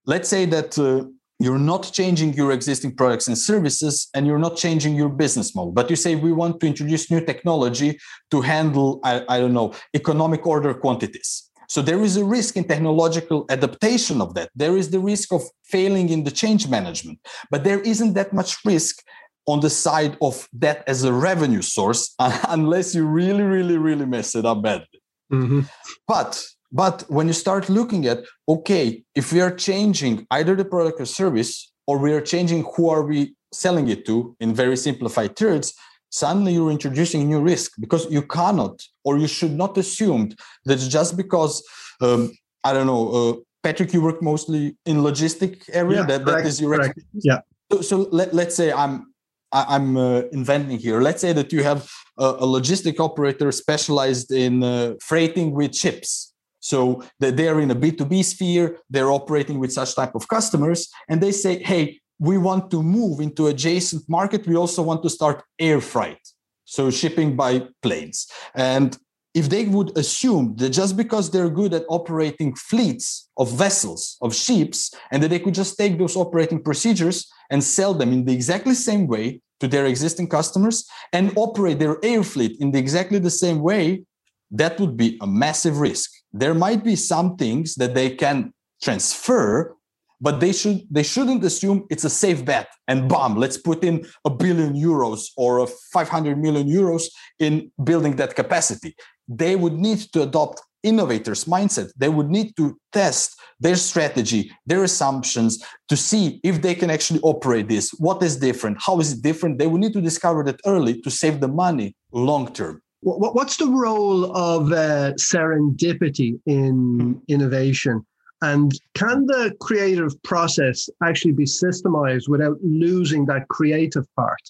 Let's 0.06 0.28
say 0.28 0.46
that 0.46 0.78
uh, 0.78 1.04
you're 1.38 1.59
not 1.59 1.90
changing 1.92 2.35
your 2.35 2.52
existing 2.52 2.97
products 2.97 3.28
and 3.28 3.38
services 3.38 4.09
and 4.14 4.26
you're 4.26 4.38
not 4.38 4.57
changing 4.57 4.95
your 4.97 5.09
business 5.09 5.54
model. 5.54 5.73
But 5.73 5.88
you 5.88 5.97
say 5.97 6.16
we 6.16 6.33
want 6.33 6.61
to 6.61 6.66
introduce 6.66 7.11
new 7.11 7.21
technology 7.21 7.99
to 8.30 8.40
handle 8.40 9.00
i, 9.04 9.25
I 9.28 9.38
don't 9.40 9.52
know 9.52 9.75
economic 9.95 10.47
order 10.47 10.75
quantities. 10.75 11.49
So 11.68 11.83
there 11.83 12.02
is 12.02 12.16
a 12.16 12.25
risk 12.25 12.57
in 12.57 12.64
technological 12.64 13.45
adaptation 13.50 14.23
of 14.23 14.35
that. 14.35 14.50
There 14.57 14.76
is 14.76 14.90
the 14.90 15.00
risk 15.00 15.33
of 15.33 15.42
failing 15.64 16.09
in 16.09 16.25
the 16.25 16.30
change 16.30 16.66
management. 16.66 17.18
But 17.50 17.62
there 17.62 17.80
isn't 17.80 18.14
that 18.14 18.33
much 18.33 18.57
risk 18.64 19.04
on 19.47 19.61
the 19.61 19.71
side 19.71 20.16
of 20.21 20.49
that 20.54 20.83
as 20.87 21.04
a 21.04 21.12
revenue 21.12 21.62
source 21.62 22.14
unless 22.49 22.95
you 22.95 23.07
really 23.07 23.42
really 23.42 23.78
really 23.78 24.07
mess 24.07 24.35
it 24.35 24.45
up 24.45 24.62
badly. 24.62 25.00
Mm-hmm. 25.33 25.61
but 26.07 26.42
but 26.70 27.04
when 27.08 27.26
you 27.26 27.32
start 27.32 27.68
looking 27.68 28.06
at, 28.06 28.25
okay, 28.48 29.02
if 29.14 29.32
we 29.32 29.40
are 29.40 29.54
changing 29.54 30.26
either 30.30 30.54
the 30.54 30.64
product 30.64 31.00
or 31.00 31.06
service, 31.06 31.72
or 31.87 31.98
we 31.98 32.12
are 32.12 32.20
changing 32.20 32.64
who 32.76 32.90
are 32.90 33.02
we 33.02 33.34
selling 33.52 33.88
it 33.88 34.04
to 34.04 34.37
in 34.40 34.54
very 34.54 34.76
simplified 34.76 35.34
terms, 35.37 35.72
suddenly 36.10 36.52
you're 36.52 36.70
introducing 36.70 37.26
new 37.26 37.40
risk 37.40 37.72
because 37.80 38.10
you 38.10 38.22
cannot 38.22 38.82
or 39.04 39.16
you 39.18 39.26
should 39.26 39.52
not 39.52 39.76
assume 39.78 40.30
that 40.66 40.76
just 40.76 41.16
because 41.16 41.62
um, 42.00 42.30
I 42.64 42.72
don't 42.75 42.87
know, 42.87 43.08
uh, 43.10 43.32
Patrick, 43.62 43.92
you 43.94 44.02
work 44.02 44.22
mostly 44.22 44.76
in 44.84 44.98
logistic 44.98 45.62
area. 45.72 46.00
Yeah, 46.00 46.06
that, 46.06 46.26
that 46.26 46.46
is 46.46 46.60
your 46.60 46.76
correct. 46.76 47.00
Yeah. 47.14 47.40
So, 47.72 47.80
so 47.80 47.96
let, 48.10 48.34
let's 48.34 48.54
say 48.54 48.72
I'm 48.72 49.14
I'm 49.50 49.96
uh, 49.96 50.22
inventing 50.32 50.78
here. 50.78 51.00
Let's 51.00 51.22
say 51.22 51.32
that 51.32 51.54
you 51.54 51.62
have 51.62 51.90
a, 52.18 52.25
a 52.25 52.46
logistic 52.46 53.00
operator 53.00 53.50
specialized 53.50 54.30
in 54.30 54.62
uh, 54.62 54.94
freighting 55.00 55.52
with 55.52 55.75
ships 55.75 56.34
so 56.68 57.02
they're 57.18 57.60
in 57.60 57.70
a 57.70 57.75
B2B 57.82 58.22
sphere, 58.32 58.66
they're 58.90 59.10
operating 59.10 59.58
with 59.58 59.72
such 59.72 59.94
type 59.94 60.14
of 60.14 60.28
customers, 60.28 60.80
and 61.08 61.18
they 61.18 61.32
say, 61.32 61.62
hey, 61.62 61.98
we 62.18 62.37
want 62.37 62.70
to 62.72 62.82
move 62.82 63.20
into 63.20 63.46
adjacent 63.46 64.02
market. 64.06 64.46
We 64.46 64.54
also 64.54 64.82
want 64.82 65.02
to 65.04 65.10
start 65.18 65.42
air 65.58 65.80
freight, 65.80 66.25
so 66.66 66.90
shipping 66.90 67.37
by 67.37 67.52
planes. 67.80 68.26
And 68.54 68.98
if 69.32 69.48
they 69.48 69.64
would 69.64 69.96
assume 69.96 70.56
that 70.56 70.70
just 70.80 70.94
because 70.94 71.30
they're 71.30 71.48
good 71.60 71.72
at 71.72 71.87
operating 71.88 72.54
fleets 72.54 73.30
of 73.38 73.50
vessels, 73.50 74.18
of 74.20 74.34
ships, 74.34 74.92
and 75.10 75.22
that 75.22 75.30
they 75.30 75.38
could 75.38 75.54
just 75.54 75.78
take 75.78 75.96
those 75.96 76.16
operating 76.16 76.62
procedures 76.62 77.18
and 77.50 77.64
sell 77.64 77.94
them 77.94 78.12
in 78.12 78.26
the 78.26 78.34
exactly 78.34 78.75
same 78.75 79.06
way 79.06 79.40
to 79.60 79.68
their 79.68 79.87
existing 79.87 80.28
customers 80.28 80.87
and 81.14 81.32
operate 81.37 81.78
their 81.78 81.96
air 82.04 82.22
fleet 82.22 82.60
in 82.60 82.72
the 82.72 82.78
exactly 82.78 83.18
the 83.18 83.30
same 83.44 83.60
way, 83.60 84.02
that 84.50 84.78
would 84.80 84.96
be 84.96 85.18
a 85.20 85.26
massive 85.26 85.78
risk. 85.78 86.10
There 86.32 86.54
might 86.54 86.84
be 86.84 86.96
some 86.96 87.36
things 87.36 87.74
that 87.76 87.94
they 87.94 88.10
can 88.10 88.52
transfer 88.82 89.76
but 90.20 90.40
they 90.40 90.52
should 90.52 90.82
they 90.90 91.02
shouldn't 91.02 91.44
assume 91.44 91.86
it's 91.90 92.04
a 92.04 92.10
safe 92.10 92.44
bet 92.44 92.68
and 92.88 93.08
bomb. 93.08 93.36
Let's 93.36 93.56
put 93.56 93.84
in 93.84 94.06
a 94.24 94.30
billion 94.30 94.74
euros 94.74 95.26
or 95.36 95.60
a 95.60 95.66
500 95.66 96.38
million 96.38 96.68
euros 96.68 97.04
in 97.38 97.70
building 97.84 98.16
that 98.16 98.34
capacity. 98.34 98.94
They 99.28 99.56
would 99.56 99.74
need 99.74 99.98
to 100.12 100.22
adopt 100.22 100.62
innovators 100.82 101.44
mindset. 101.44 101.90
They 101.96 102.08
would 102.08 102.30
need 102.30 102.56
to 102.56 102.78
test 102.92 103.36
their 103.60 103.76
strategy 103.76 104.50
their 104.66 104.84
assumptions 104.84 105.62
to 105.88 105.96
see 105.96 106.40
if 106.44 106.62
they 106.62 106.74
can 106.74 106.90
actually 106.90 107.20
operate 107.20 107.68
this. 107.68 107.90
What 107.98 108.22
is 108.22 108.36
different? 108.36 108.78
How 108.80 108.98
is 109.00 109.12
it 109.12 109.22
different? 109.22 109.58
They 109.58 109.66
would 109.66 109.80
need 109.80 109.92
to 109.94 110.00
discover 110.00 110.42
that 110.44 110.60
early 110.66 111.00
to 111.02 111.10
save 111.10 111.40
the 111.40 111.48
money 111.48 111.96
long 112.12 112.52
term 112.52 112.82
What's 113.16 113.56
the 113.56 113.68
role 113.68 114.36
of 114.36 114.72
uh, 114.72 115.12
serendipity 115.14 116.40
in 116.46 116.74
hmm. 117.00 117.12
innovation? 117.28 118.04
And 118.40 118.72
can 118.94 119.26
the 119.26 119.54
creative 119.60 120.20
process 120.22 120.88
actually 121.02 121.32
be 121.32 121.44
systemized 121.44 122.28
without 122.28 122.56
losing 122.62 123.26
that 123.26 123.48
creative 123.48 124.04
part? 124.14 124.40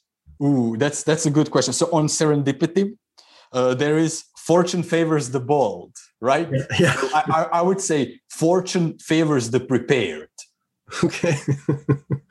Ooh, 0.42 0.76
that's 0.76 1.02
that's 1.02 1.26
a 1.26 1.30
good 1.30 1.50
question. 1.50 1.72
So 1.72 1.88
on 1.92 2.06
serendipity, 2.06 2.96
uh, 3.52 3.74
there 3.74 3.96
is 3.96 4.24
fortune 4.36 4.82
favors 4.82 5.30
the 5.30 5.40
bold, 5.40 5.96
right? 6.20 6.48
Yeah. 6.52 6.66
yeah. 6.78 6.92
So 6.94 7.08
I, 7.14 7.48
I, 7.52 7.62
would 7.62 7.80
say 7.80 8.20
fortune 8.30 8.98
favors 8.98 9.50
the 9.50 9.60
prepared. 9.60 10.28
Okay. 11.04 11.36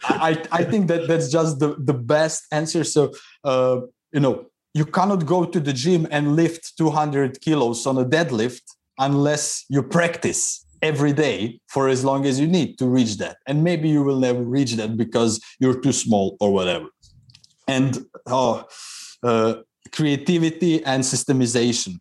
I, 0.03 0.43
I 0.51 0.63
think 0.63 0.87
that 0.87 1.07
that's 1.07 1.29
just 1.31 1.59
the, 1.59 1.75
the 1.77 1.93
best 1.93 2.45
answer. 2.51 2.83
So 2.83 3.13
uh, 3.43 3.81
you 4.11 4.19
know, 4.19 4.47
you 4.77 4.85
cannot 4.85 5.25
go 5.25 5.43
to 5.43 5.59
the 5.59 5.73
gym 5.73 6.07
and 6.11 6.35
lift 6.35 6.77
200 6.77 7.41
kilos 7.41 7.87
on 7.87 7.97
a 7.97 8.05
deadlift 8.05 8.61
unless 8.99 9.65
you 9.69 9.81
practice 9.81 10.65
every 10.83 11.13
day 11.13 11.59
for 11.67 11.89
as 11.89 12.05
long 12.05 12.27
as 12.27 12.39
you 12.39 12.45
need 12.45 12.77
to 12.77 12.85
reach 12.85 13.17
that. 13.17 13.37
And 13.47 13.63
maybe 13.63 13.89
you 13.89 14.03
will 14.03 14.19
never 14.19 14.43
reach 14.43 14.73
that 14.73 14.95
because 14.95 15.41
you're 15.59 15.79
too 15.81 15.91
small 15.91 16.37
or 16.39 16.53
whatever. 16.53 16.89
And 17.67 18.05
oh, 18.27 18.65
uh, 19.23 19.55
creativity 19.91 20.83
and 20.83 21.03
systemization. 21.03 21.99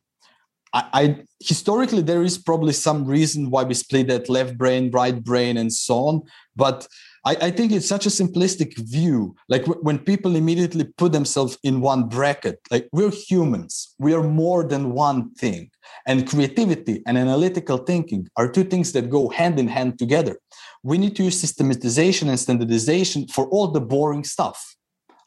I, 0.74 0.82
I, 0.92 1.02
historically 1.40 2.02
there 2.02 2.22
is 2.22 2.36
probably 2.36 2.74
some 2.74 3.06
reason 3.06 3.50
why 3.50 3.62
we 3.62 3.72
split 3.72 4.08
that 4.08 4.28
left 4.28 4.58
brain 4.58 4.90
right 4.90 5.22
brain 5.22 5.56
and 5.56 5.72
so 5.72 5.94
on 6.08 6.22
but 6.56 6.86
I, 7.26 7.36
I 7.48 7.50
think 7.50 7.72
it's 7.72 7.88
such 7.88 8.06
a 8.06 8.08
simplistic 8.08 8.78
view. 8.78 9.34
Like 9.48 9.64
w- 9.64 9.82
when 9.82 9.98
people 9.98 10.36
immediately 10.36 10.84
put 10.84 11.12
themselves 11.12 11.58
in 11.64 11.80
one 11.80 12.08
bracket, 12.08 12.60
like 12.70 12.88
we're 12.92 13.10
humans, 13.10 13.94
we 13.98 14.14
are 14.14 14.22
more 14.22 14.62
than 14.62 14.92
one 14.92 15.34
thing. 15.34 15.70
And 16.06 16.28
creativity 16.28 17.02
and 17.06 17.18
analytical 17.18 17.78
thinking 17.78 18.28
are 18.36 18.48
two 18.48 18.64
things 18.64 18.92
that 18.92 19.10
go 19.10 19.28
hand 19.28 19.58
in 19.58 19.66
hand 19.66 19.98
together. 19.98 20.38
We 20.84 20.98
need 20.98 21.16
to 21.16 21.24
use 21.24 21.40
systematization 21.40 22.28
and 22.28 22.38
standardization 22.38 23.26
for 23.26 23.48
all 23.48 23.68
the 23.68 23.80
boring 23.80 24.24
stuff 24.24 24.76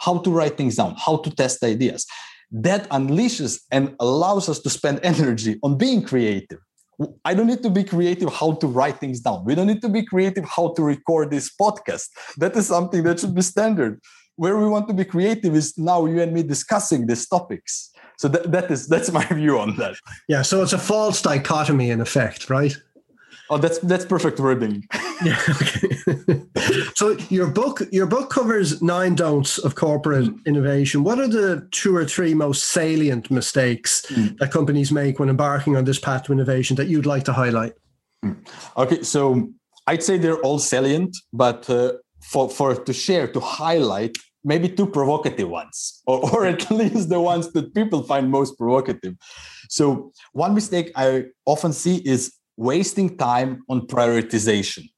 how 0.02 0.18
to 0.20 0.32
write 0.32 0.56
things 0.56 0.78
down, 0.78 0.96
how 0.98 1.18
to 1.18 1.30
test 1.30 1.62
ideas. 1.62 2.06
That 2.52 2.90
unleashes 2.90 3.60
and 3.70 3.96
allows 4.00 4.48
us 4.48 4.60
to 4.60 4.70
spend 4.70 5.02
energy 5.04 5.60
on 5.62 5.78
being 5.78 6.04
creative 6.04 6.60
I 7.24 7.34
don't 7.34 7.48
need 7.48 7.64
to 7.64 7.70
be 7.70 7.84
creative 7.84 8.34
how 8.34 8.54
to 8.54 8.68
write 8.68 9.00
things 9.00 9.22
down. 9.22 9.46
We 9.46 9.56
don't 9.56 9.68
need 9.68 9.82
to 9.82 9.90
be 9.90 10.04
creative 10.04 10.46
how 10.46 10.74
to 10.74 10.84
record 10.84 11.32
this 11.32 11.50
podcast. 11.50 12.10
That 12.38 12.56
is 12.56 12.68
something 12.68 13.04
that 13.04 13.20
should 13.20 13.36
be 13.36 13.42
standard. 13.42 14.02
Where 14.36 14.58
we 14.58 14.68
want 14.68 14.88
to 14.88 14.94
be 14.94 15.06
creative 15.06 15.56
is 15.56 15.78
now 15.78 16.06
you 16.06 16.22
and 16.22 16.34
me 16.34 16.44
discussing 16.44 17.08
these 17.08 17.28
topics. 17.28 17.92
So 18.18 18.28
that, 18.30 18.52
that 18.52 18.70
is 18.70 18.88
that's 18.88 19.12
my 19.12 19.26
view 19.32 19.60
on 19.60 19.78
that. 19.78 19.96
Yeah. 20.28 20.42
So 20.42 20.62
it's 20.62 20.74
a 20.74 20.78
false 20.78 21.22
dichotomy 21.22 21.90
in 21.90 22.02
effect, 22.02 22.50
right? 22.50 22.76
Oh, 23.50 23.58
that's 23.58 23.80
that's 23.80 24.06
perfect 24.06 24.40
wording. 24.40 24.88
yeah. 25.24 25.40
Okay. 25.50 26.44
so 26.96 27.18
your 27.30 27.48
book 27.48 27.82
your 27.92 28.06
book 28.06 28.30
covers 28.30 28.82
nine 28.82 29.16
don'ts 29.16 29.58
of 29.58 29.76
corporate 29.76 30.30
innovation. 30.46 31.04
What 31.04 31.20
are 31.20 31.28
the 31.28 31.68
two 31.72 31.96
or 31.96 32.06
three 32.06 32.34
most 32.34 32.66
salient 32.66 33.32
mistakes 33.32 34.06
mm. 34.10 34.38
that 34.38 34.52
companies 34.52 34.92
make 34.92 35.20
when 35.20 35.30
embarking 35.30 35.76
on 35.76 35.86
this 35.86 36.00
path 36.00 36.24
to 36.24 36.34
innovation 36.34 36.76
that 36.76 36.88
you'd 36.88 37.08
like 37.08 37.24
to 37.26 37.34
highlight? 37.34 37.74
Mm. 38.24 38.38
Okay, 38.78 39.02
so 39.02 39.50
I'd 39.88 40.04
say 40.04 40.18
they're 40.20 40.42
all 40.42 40.60
salient, 40.60 41.18
but 41.34 41.68
uh, 41.70 41.94
for 42.22 42.50
for 42.50 42.76
to 42.76 42.94
share 42.94 43.28
to 43.28 43.40
highlight 43.40 44.16
maybe 44.44 44.70
two 44.70 44.88
provocative 44.88 45.50
ones, 45.50 46.02
or, 46.06 46.18
or 46.34 46.46
at 46.46 46.70
least 46.70 47.10
the 47.10 47.20
ones 47.20 47.52
that 47.54 47.74
people 47.74 48.04
find 48.04 48.30
most 48.30 48.58
provocative. 48.58 49.16
So 49.70 50.12
one 50.34 50.54
mistake 50.54 50.92
I 50.96 51.26
often 51.46 51.74
see 51.74 51.98
is 52.06 52.34
wasting 52.60 53.16
time 53.18 53.64
on 53.70 53.88
prioritization. 53.88 54.90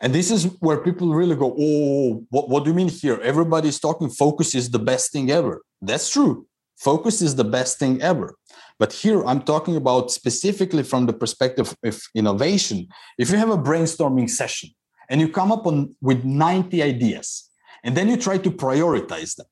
And 0.00 0.12
this 0.12 0.30
is 0.30 0.44
where 0.60 0.78
people 0.78 1.14
really 1.14 1.36
go, 1.36 1.54
oh, 1.58 2.26
what, 2.30 2.48
what 2.48 2.64
do 2.64 2.70
you 2.70 2.76
mean 2.76 2.88
here? 2.88 3.20
Everybody's 3.22 3.78
talking 3.78 4.10
focus 4.10 4.54
is 4.54 4.70
the 4.70 4.80
best 4.80 5.12
thing 5.12 5.30
ever. 5.30 5.62
That's 5.80 6.10
true. 6.10 6.46
Focus 6.76 7.22
is 7.22 7.36
the 7.36 7.44
best 7.44 7.78
thing 7.78 8.02
ever. 8.02 8.34
But 8.78 8.92
here 8.92 9.24
I'm 9.24 9.42
talking 9.42 9.76
about 9.76 10.10
specifically 10.10 10.82
from 10.82 11.06
the 11.06 11.12
perspective 11.12 11.74
of 11.84 12.02
innovation. 12.14 12.88
If 13.18 13.30
you 13.30 13.36
have 13.36 13.50
a 13.50 13.56
brainstorming 13.68 14.28
session 14.28 14.70
and 15.08 15.20
you 15.20 15.28
come 15.28 15.52
up 15.52 15.66
on, 15.66 15.94
with 16.02 16.24
90 16.24 16.82
ideas, 16.82 17.48
and 17.84 17.96
then 17.96 18.08
you 18.08 18.16
try 18.16 18.36
to 18.38 18.50
prioritize 18.50 19.36
them, 19.36 19.46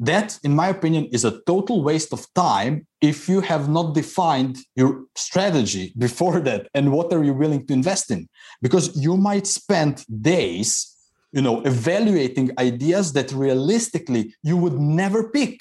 that, 0.00 0.38
in 0.42 0.56
my 0.56 0.68
opinion, 0.68 1.04
is 1.12 1.24
a 1.24 1.40
total 1.42 1.82
waste 1.82 2.12
of 2.12 2.26
time 2.34 2.86
if 3.02 3.28
you 3.28 3.40
have 3.40 3.68
not 3.68 3.94
defined 3.94 4.56
your 4.74 5.04
strategy 5.14 5.92
before 5.98 6.40
that 6.40 6.68
and 6.74 6.90
what 6.90 7.12
are 7.12 7.22
you 7.22 7.34
willing 7.34 7.66
to 7.66 7.72
invest 7.72 8.10
in. 8.10 8.28
Because 8.62 8.96
you 8.96 9.16
might 9.16 9.46
spend 9.46 10.04
days, 10.22 10.96
you 11.32 11.42
know, 11.42 11.60
evaluating 11.62 12.50
ideas 12.58 13.12
that 13.12 13.30
realistically 13.32 14.34
you 14.42 14.56
would 14.56 14.78
never 14.80 15.28
pick. 15.30 15.60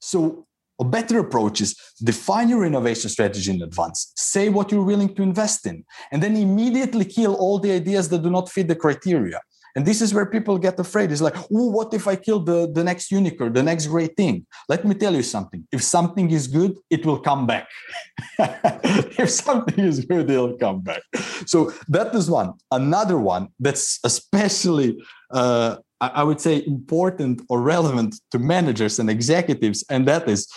So 0.00 0.46
a 0.78 0.84
better 0.84 1.18
approach 1.18 1.60
is 1.60 1.74
define 2.02 2.48
your 2.48 2.64
innovation 2.64 3.08
strategy 3.10 3.50
in 3.50 3.62
advance, 3.62 4.12
say 4.16 4.48
what 4.48 4.70
you're 4.70 4.84
willing 4.84 5.14
to 5.14 5.22
invest 5.22 5.66
in, 5.66 5.84
and 6.12 6.22
then 6.22 6.36
immediately 6.36 7.04
kill 7.04 7.34
all 7.34 7.58
the 7.58 7.72
ideas 7.72 8.08
that 8.08 8.22
do 8.22 8.30
not 8.30 8.50
fit 8.50 8.68
the 8.68 8.76
criteria. 8.76 9.40
And 9.76 9.84
this 9.84 10.00
is 10.00 10.14
where 10.14 10.24
people 10.24 10.56
get 10.56 10.80
afraid. 10.80 11.12
It's 11.12 11.20
like, 11.20 11.36
oh, 11.36 11.68
what 11.70 11.92
if 11.92 12.08
I 12.08 12.16
kill 12.16 12.40
the, 12.40 12.68
the 12.72 12.82
next 12.82 13.12
unicorn, 13.12 13.52
the 13.52 13.62
next 13.62 13.86
great 13.88 14.16
thing? 14.16 14.46
Let 14.70 14.86
me 14.86 14.94
tell 14.94 15.14
you 15.14 15.22
something. 15.22 15.68
If 15.70 15.82
something 15.82 16.30
is 16.30 16.46
good, 16.46 16.76
it 16.88 17.04
will 17.04 17.20
come 17.20 17.46
back. 17.46 17.68
if 18.38 19.30
something 19.30 19.84
is 19.84 20.04
good, 20.06 20.30
it'll 20.30 20.56
come 20.56 20.80
back. 20.80 21.02
So 21.44 21.74
that 21.88 22.14
is 22.14 22.30
one. 22.30 22.54
Another 22.70 23.18
one 23.18 23.48
that's 23.60 24.00
especially, 24.02 24.98
uh, 25.30 25.76
I 26.00 26.22
would 26.24 26.40
say, 26.40 26.64
important 26.66 27.42
or 27.50 27.60
relevant 27.60 28.16
to 28.30 28.38
managers 28.38 28.98
and 28.98 29.10
executives, 29.10 29.84
and 29.90 30.08
that 30.08 30.26
is 30.26 30.48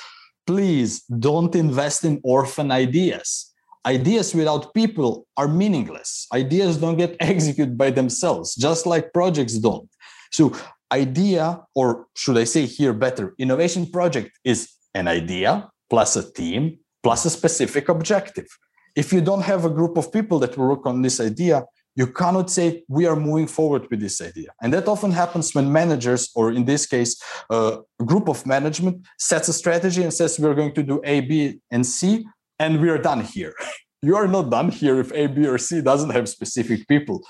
please 0.47 1.03
don't 1.03 1.55
invest 1.55 2.03
in 2.05 2.19
orphan 2.23 2.71
ideas 2.71 3.48
ideas 3.95 4.27
without 4.39 4.73
people 4.73 5.09
are 5.39 5.47
meaningless. 5.47 6.27
Ideas 6.43 6.77
don't 6.83 6.97
get 7.03 7.15
executed 7.33 7.77
by 7.83 7.89
themselves, 7.99 8.47
just 8.55 8.85
like 8.85 9.13
projects 9.13 9.55
don't. 9.67 9.89
So, 10.31 10.43
idea, 10.91 11.43
or 11.79 11.87
should 12.15 12.37
I 12.37 12.45
say 12.45 12.65
here 12.65 12.93
better, 12.93 13.25
innovation 13.37 13.83
project 13.97 14.31
is 14.43 14.59
an 14.93 15.07
idea 15.07 15.51
plus 15.89 16.15
a 16.15 16.25
team 16.39 16.61
plus 17.03 17.25
a 17.25 17.29
specific 17.29 17.89
objective. 17.89 18.47
If 18.95 19.13
you 19.13 19.21
don't 19.21 19.45
have 19.51 19.65
a 19.65 19.69
group 19.69 19.97
of 19.97 20.11
people 20.11 20.37
that 20.39 20.57
will 20.57 20.67
work 20.73 20.85
on 20.85 21.01
this 21.01 21.19
idea, 21.19 21.65
you 21.95 22.07
cannot 22.07 22.49
say 22.49 22.83
we 22.87 23.05
are 23.05 23.15
moving 23.15 23.47
forward 23.47 23.83
with 23.89 23.99
this 23.99 24.21
idea 24.21 24.49
and 24.61 24.71
that 24.73 24.87
often 24.87 25.11
happens 25.11 25.53
when 25.55 25.67
managers 25.81 26.29
or 26.35 26.45
in 26.51 26.63
this 26.65 26.85
case 26.85 27.21
uh, 27.49 27.77
a 27.99 28.05
group 28.11 28.29
of 28.29 28.45
management 28.45 28.95
sets 29.17 29.47
a 29.49 29.53
strategy 29.53 30.03
and 30.03 30.13
says 30.13 30.39
we're 30.39 30.59
going 30.61 30.73
to 30.73 30.83
do 30.83 31.01
a 31.03 31.19
b 31.21 31.59
and 31.71 31.85
c 31.85 32.25
and 32.59 32.81
we 32.81 32.89
are 32.89 32.97
done 32.97 33.21
here. 33.21 33.53
You 34.01 34.15
are 34.15 34.29
not 34.29 34.49
done 34.49 34.69
here 34.71 34.97
if 35.01 35.11
A, 35.11 35.27
B, 35.27 35.45
or 35.45 35.57
C 35.57 35.81
doesn't 35.81 36.11
have 36.11 36.29
specific 36.29 36.87
people 36.87 37.21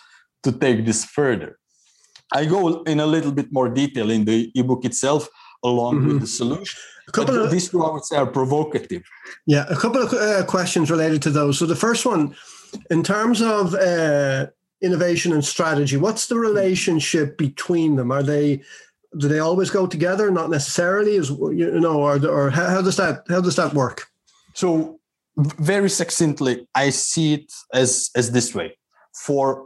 to 0.44 0.52
take 0.52 0.86
this 0.86 1.04
further. 1.04 1.58
I 2.32 2.46
go 2.46 2.84
in 2.84 3.00
a 3.00 3.08
little 3.08 3.32
bit 3.32 3.52
more 3.52 3.70
detail 3.70 4.12
in 4.12 4.26
the 4.26 4.52
ebook 4.54 4.86
itself, 4.86 5.28
along 5.64 5.96
mm-hmm. 5.96 6.08
with 6.10 6.22
the 6.22 6.28
solution. 6.28 6.80
A 7.08 7.12
couple 7.12 7.40
of, 7.40 7.50
these 7.50 7.70
two, 7.70 7.84
I 7.84 7.92
would 7.92 8.06
say, 8.06 8.18
are 8.18 8.28
provocative. 8.28 9.02
Yeah, 9.48 9.66
a 9.68 9.76
couple 9.76 10.04
of 10.04 10.14
uh, 10.14 10.46
questions 10.46 10.92
related 10.92 11.24
to 11.24 11.32
those. 11.32 11.58
So 11.58 11.66
the 11.66 11.76
first 11.76 12.06
one, 12.06 12.36
in 12.92 13.02
terms 13.02 13.42
of 13.42 13.74
uh, 13.74 14.46
innovation 14.80 15.34
and 15.34 15.44
strategy, 15.44 15.98
what's 15.98 16.28
the 16.28 16.38
relationship 16.38 17.36
between 17.36 17.96
them? 17.96 18.12
Are 18.12 18.22
they 18.22 18.62
do 19.18 19.28
they 19.28 19.40
always 19.40 19.72
go 19.72 19.88
together? 19.88 20.30
Not 20.30 20.52
necessarily, 20.52 21.18
as 21.18 21.32
you 21.32 21.80
know, 21.80 22.00
or 22.00 22.24
or 22.28 22.52
how, 22.52 22.68
how 22.68 22.82
does 22.84 22.98
that 22.98 23.26
how 23.28 23.42
does 23.42 23.56
that 23.56 23.74
work? 23.74 24.06
So 24.54 24.99
very 25.40 25.90
succinctly, 25.90 26.68
I 26.76 26.90
see 26.90 27.34
it 27.34 27.54
as, 27.74 28.10
as 28.16 28.32
this 28.32 28.54
way. 28.54 28.78
For 29.26 29.66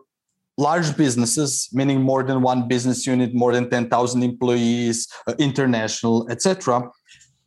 large 0.58 0.96
businesses, 0.96 1.70
meaning 1.74 2.02
more 2.02 2.24
than 2.24 2.42
one 2.42 2.68
business 2.68 3.08
unit, 3.08 3.34
more 3.34 3.54
than 3.54 3.70
10,000 3.70 4.24
employees, 4.24 5.08
uh, 5.28 5.34
international, 5.40 6.30
etc., 6.30 6.90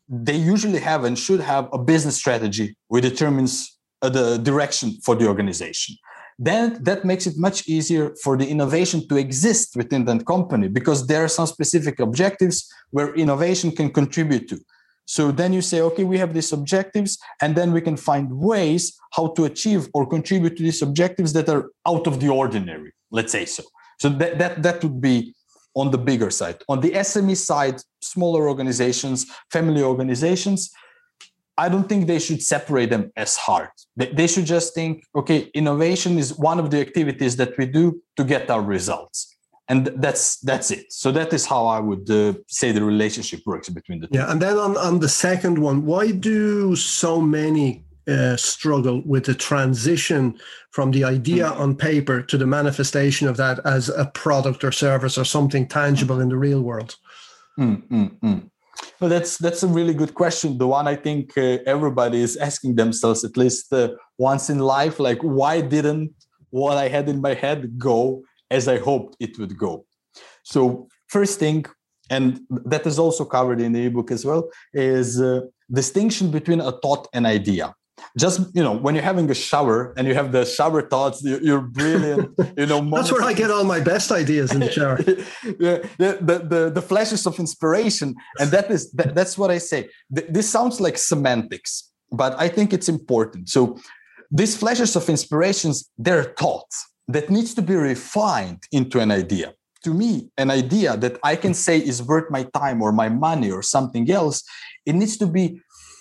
they 0.08 0.36
usually 0.36 0.78
have 0.78 1.04
and 1.04 1.18
should 1.18 1.40
have 1.40 1.68
a 1.72 1.78
business 1.78 2.16
strategy 2.16 2.76
which 2.88 3.02
determines 3.02 3.78
uh, 4.02 4.08
the 4.08 4.38
direction 4.38 4.92
for 5.04 5.14
the 5.14 5.26
organization. 5.26 5.96
Then 6.38 6.82
that 6.84 7.04
makes 7.04 7.26
it 7.26 7.34
much 7.38 7.66
easier 7.66 8.14
for 8.22 8.36
the 8.36 8.46
innovation 8.46 9.08
to 9.08 9.16
exist 9.16 9.74
within 9.74 10.04
that 10.04 10.26
company 10.26 10.68
because 10.68 11.06
there 11.06 11.24
are 11.24 11.28
some 11.28 11.46
specific 11.46 11.98
objectives 11.98 12.70
where 12.90 13.14
innovation 13.14 13.70
can 13.72 13.90
contribute 13.90 14.48
to. 14.48 14.60
So 15.06 15.30
then 15.30 15.52
you 15.52 15.62
say, 15.62 15.80
okay, 15.80 16.04
we 16.04 16.18
have 16.18 16.34
these 16.34 16.52
objectives, 16.52 17.18
and 17.40 17.54
then 17.56 17.72
we 17.72 17.80
can 17.80 17.96
find 17.96 18.30
ways 18.30 18.98
how 19.12 19.28
to 19.28 19.44
achieve 19.44 19.88
or 19.94 20.06
contribute 20.06 20.56
to 20.56 20.62
these 20.62 20.82
objectives 20.82 21.32
that 21.32 21.48
are 21.48 21.70
out 21.86 22.06
of 22.06 22.20
the 22.20 22.28
ordinary, 22.28 22.92
let's 23.10 23.32
say 23.32 23.46
so. 23.46 23.62
So 23.98 24.08
that, 24.10 24.38
that, 24.38 24.62
that 24.64 24.82
would 24.82 25.00
be 25.00 25.34
on 25.74 25.90
the 25.92 25.98
bigger 25.98 26.30
side. 26.30 26.56
On 26.68 26.80
the 26.80 26.90
SME 26.90 27.36
side, 27.36 27.80
smaller 28.00 28.48
organizations, 28.48 29.26
family 29.50 29.82
organizations, 29.82 30.70
I 31.56 31.68
don't 31.68 31.88
think 31.88 32.06
they 32.06 32.18
should 32.18 32.42
separate 32.42 32.90
them 32.90 33.12
as 33.16 33.36
hard. 33.36 33.70
They 33.96 34.26
should 34.26 34.44
just 34.44 34.74
think, 34.74 35.04
okay, 35.14 35.50
innovation 35.54 36.18
is 36.18 36.36
one 36.36 36.58
of 36.58 36.70
the 36.70 36.80
activities 36.80 37.36
that 37.36 37.56
we 37.56 37.66
do 37.66 38.02
to 38.16 38.24
get 38.24 38.50
our 38.50 38.60
results 38.60 39.35
and 39.68 39.86
that's 39.96 40.38
that's 40.40 40.70
it. 40.70 40.92
So 40.92 41.10
that 41.12 41.32
is 41.32 41.46
how 41.46 41.66
i 41.66 41.80
would 41.80 42.08
uh, 42.10 42.34
say 42.46 42.72
the 42.72 42.84
relationship 42.84 43.40
works 43.46 43.68
between 43.68 44.00
the 44.00 44.06
two. 44.06 44.18
Yeah 44.18 44.30
and 44.30 44.40
then 44.40 44.56
on, 44.56 44.76
on 44.76 45.00
the 45.00 45.08
second 45.08 45.58
one 45.58 45.84
why 45.84 46.10
do 46.12 46.76
so 46.76 47.20
many 47.20 47.84
uh, 48.08 48.36
struggle 48.36 49.02
with 49.04 49.24
the 49.24 49.34
transition 49.34 50.38
from 50.70 50.92
the 50.92 51.02
idea 51.02 51.46
mm. 51.46 51.58
on 51.58 51.74
paper 51.74 52.22
to 52.22 52.38
the 52.38 52.46
manifestation 52.46 53.26
of 53.26 53.36
that 53.36 53.58
as 53.64 53.88
a 53.88 54.06
product 54.06 54.62
or 54.62 54.70
service 54.70 55.18
or 55.18 55.24
something 55.24 55.66
tangible 55.66 56.20
in 56.20 56.28
the 56.28 56.36
real 56.36 56.62
world? 56.62 56.94
Mm, 57.58 57.82
mm, 58.22 58.50
well 59.00 59.10
that's 59.10 59.38
that's 59.38 59.62
a 59.62 59.66
really 59.66 59.94
good 59.94 60.14
question. 60.14 60.58
The 60.58 60.66
one 60.66 60.86
i 60.86 60.94
think 60.94 61.36
uh, 61.36 61.58
everybody 61.66 62.20
is 62.20 62.36
asking 62.36 62.76
themselves 62.76 63.24
at 63.24 63.36
least 63.36 63.72
uh, 63.72 63.88
once 64.18 64.50
in 64.50 64.58
life 64.58 65.00
like 65.00 65.20
why 65.22 65.60
didn't 65.60 66.12
what 66.50 66.76
i 66.78 66.88
had 66.88 67.08
in 67.08 67.20
my 67.20 67.34
head 67.34 67.78
go 67.78 68.22
as 68.50 68.68
I 68.68 68.78
hoped 68.78 69.16
it 69.20 69.38
would 69.38 69.56
go. 69.56 69.86
So, 70.42 70.88
first 71.08 71.38
thing, 71.38 71.66
and 72.10 72.40
that 72.50 72.86
is 72.86 72.98
also 72.98 73.24
covered 73.24 73.60
in 73.60 73.72
the 73.72 73.86
ebook 73.86 74.10
as 74.10 74.24
well, 74.24 74.48
is 74.72 75.20
uh, 75.20 75.40
distinction 75.72 76.30
between 76.30 76.60
a 76.60 76.72
thought 76.72 77.08
and 77.12 77.26
idea. 77.26 77.74
Just 78.18 78.40
you 78.54 78.62
know, 78.62 78.76
when 78.76 78.94
you're 78.94 79.04
having 79.04 79.30
a 79.30 79.34
shower 79.34 79.94
and 79.96 80.06
you 80.06 80.14
have 80.14 80.30
the 80.30 80.44
shower 80.44 80.82
thoughts, 80.82 81.22
you're 81.24 81.60
brilliant. 81.60 82.30
You 82.56 82.66
know, 82.66 82.80
that's 82.94 83.10
where 83.10 83.22
I 83.22 83.32
get 83.32 83.50
all 83.50 83.64
my 83.64 83.80
best 83.80 84.12
ideas 84.12 84.52
in 84.52 84.60
the 84.60 84.70
shower. 84.70 84.98
yeah, 85.58 85.78
the, 85.98 86.18
the, 86.20 86.38
the 86.52 86.70
the 86.74 86.82
flashes 86.82 87.26
of 87.26 87.38
inspiration, 87.38 88.14
and 88.38 88.50
that 88.50 88.70
is 88.70 88.92
that, 88.92 89.14
that's 89.14 89.36
what 89.38 89.50
I 89.50 89.58
say. 89.58 89.88
This 90.10 90.48
sounds 90.48 90.78
like 90.80 90.98
semantics, 90.98 91.90
but 92.12 92.38
I 92.38 92.48
think 92.48 92.72
it's 92.72 92.88
important. 92.88 93.48
So, 93.48 93.78
these 94.30 94.56
flashes 94.56 94.94
of 94.94 95.08
inspirations, 95.08 95.90
they're 95.96 96.34
thoughts 96.38 96.86
that 97.08 97.30
needs 97.30 97.54
to 97.54 97.62
be 97.62 97.74
refined 97.74 98.64
into 98.72 99.00
an 99.00 99.10
idea. 99.10 99.54
To 99.84 99.94
me, 99.94 100.30
an 100.36 100.50
idea 100.50 100.96
that 100.96 101.18
I 101.22 101.36
can 101.36 101.54
say 101.54 101.78
is 101.78 102.02
worth 102.02 102.30
my 102.30 102.44
time 102.54 102.82
or 102.82 102.92
my 102.92 103.08
money 103.08 103.50
or 103.50 103.62
something 103.62 104.10
else, 104.10 104.42
it 104.84 104.94
needs 104.94 105.16
to 105.18 105.26
be 105.26 105.60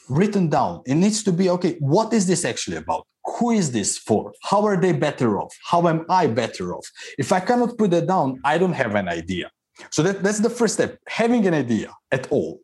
written 0.09 0.49
down. 0.49 0.81
It 0.85 0.95
needs 0.95 1.23
to 1.23 1.31
be 1.31 1.49
okay, 1.49 1.77
what 1.79 2.13
is 2.13 2.25
this 2.27 2.45
actually 2.45 2.77
about? 2.77 3.05
Who 3.37 3.51
is 3.51 3.71
this 3.71 3.97
for? 3.97 4.33
How 4.43 4.65
are 4.65 4.79
they 4.79 4.93
better 4.93 5.39
off? 5.39 5.53
How 5.63 5.87
am 5.87 6.05
I 6.09 6.27
better 6.27 6.73
off? 6.75 6.87
If 7.17 7.31
I 7.31 7.39
cannot 7.39 7.77
put 7.77 7.91
that 7.91 8.07
down, 8.07 8.39
I 8.43 8.57
don't 8.57 8.73
have 8.73 8.95
an 8.95 9.09
idea. 9.09 9.51
So 9.91 10.03
that, 10.03 10.23
that's 10.23 10.39
the 10.39 10.49
first 10.49 10.75
step, 10.75 10.97
having 11.07 11.45
an 11.47 11.53
idea 11.53 11.91
at 12.11 12.31
all. 12.31 12.61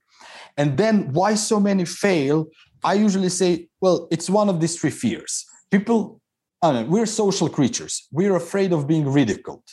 And 0.58 0.78
then 0.78 1.12
why 1.14 1.36
so 1.36 1.60
many 1.60 1.86
fail? 1.86 2.48
I 2.84 2.94
usually 2.94 3.30
say, 3.30 3.68
well, 3.82 4.08
it's 4.12 4.30
one 4.30 4.50
of 4.50 4.60
these 4.60 4.80
three 4.80 4.92
fears. 4.92 5.46
People 5.72 6.21
know, 6.64 6.84
we're 6.84 7.06
social 7.06 7.50
creatures. 7.50 8.08
We're 8.12 8.36
afraid 8.36 8.72
of 8.72 8.88
being 8.88 9.12
ridiculed. 9.12 9.64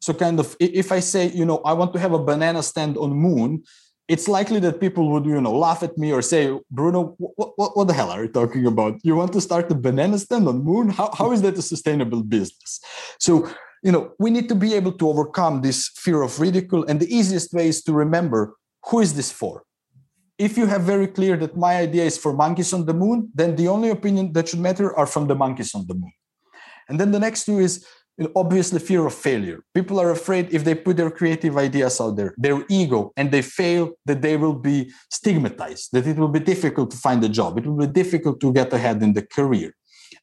So 0.00 0.14
kind 0.14 0.38
of 0.40 0.56
if 0.60 0.92
I 0.92 1.00
say, 1.00 1.30
you 1.30 1.44
know, 1.44 1.58
I 1.64 1.72
want 1.72 1.92
to 1.92 1.98
have 1.98 2.12
a 2.12 2.18
banana 2.18 2.62
stand 2.62 2.96
on 2.96 3.10
moon, 3.10 3.64
it's 4.06 4.26
likely 4.26 4.58
that 4.60 4.80
people 4.80 5.10
would, 5.12 5.26
you 5.26 5.40
know, 5.40 5.52
laugh 5.52 5.82
at 5.82 5.98
me 5.98 6.12
or 6.12 6.22
say, 6.22 6.58
Bruno, 6.70 7.14
what, 7.18 7.52
what, 7.56 7.76
what 7.76 7.88
the 7.88 7.92
hell 7.92 8.10
are 8.10 8.22
you 8.22 8.30
talking 8.30 8.64
about? 8.66 8.98
You 9.02 9.16
want 9.16 9.34
to 9.34 9.40
start 9.40 9.70
a 9.70 9.74
banana 9.74 10.18
stand 10.18 10.48
on 10.48 10.64
moon? 10.64 10.88
How, 10.88 11.10
how 11.12 11.32
is 11.32 11.42
that 11.42 11.58
a 11.58 11.62
sustainable 11.62 12.22
business? 12.22 12.80
So, 13.18 13.50
you 13.82 13.92
know, 13.92 14.12
we 14.18 14.30
need 14.30 14.48
to 14.48 14.54
be 14.54 14.72
able 14.74 14.92
to 14.92 15.08
overcome 15.08 15.60
this 15.60 15.90
fear 15.94 16.22
of 16.22 16.40
ridicule. 16.40 16.86
And 16.88 16.98
the 16.98 17.14
easiest 17.14 17.52
way 17.52 17.68
is 17.68 17.82
to 17.82 17.92
remember 17.92 18.56
who 18.86 19.00
is 19.00 19.14
this 19.14 19.30
for? 19.30 19.64
If 20.38 20.56
you 20.56 20.66
have 20.66 20.82
very 20.82 21.08
clear 21.08 21.36
that 21.36 21.56
my 21.56 21.76
idea 21.76 22.04
is 22.04 22.16
for 22.16 22.32
monkeys 22.32 22.72
on 22.72 22.86
the 22.86 22.94
moon, 22.94 23.30
then 23.34 23.56
the 23.56 23.68
only 23.68 23.90
opinion 23.90 24.32
that 24.32 24.48
should 24.48 24.60
matter 24.60 24.96
are 24.96 25.06
from 25.06 25.26
the 25.26 25.34
monkeys 25.34 25.74
on 25.74 25.84
the 25.86 25.94
moon. 25.94 26.12
And 26.88 26.98
then 26.98 27.10
the 27.10 27.20
next 27.20 27.44
two 27.44 27.58
is 27.58 27.84
obviously 28.34 28.80
fear 28.80 29.06
of 29.06 29.14
failure. 29.14 29.62
People 29.74 30.00
are 30.00 30.10
afraid 30.10 30.52
if 30.52 30.64
they 30.64 30.74
put 30.74 30.96
their 30.96 31.10
creative 31.10 31.56
ideas 31.56 32.00
out 32.00 32.16
there 32.16 32.34
their 32.36 32.64
ego 32.68 33.12
and 33.16 33.30
they 33.30 33.42
fail 33.42 33.92
that 34.06 34.22
they 34.22 34.36
will 34.36 34.54
be 34.54 34.90
stigmatized 35.10 35.90
that 35.92 36.06
it 36.06 36.16
will 36.16 36.28
be 36.28 36.40
difficult 36.40 36.90
to 36.90 36.96
find 36.96 37.22
a 37.22 37.28
job. 37.28 37.58
It 37.58 37.66
will 37.66 37.86
be 37.86 37.92
difficult 38.02 38.40
to 38.40 38.52
get 38.52 38.72
ahead 38.72 39.02
in 39.02 39.12
the 39.12 39.22
career. 39.22 39.74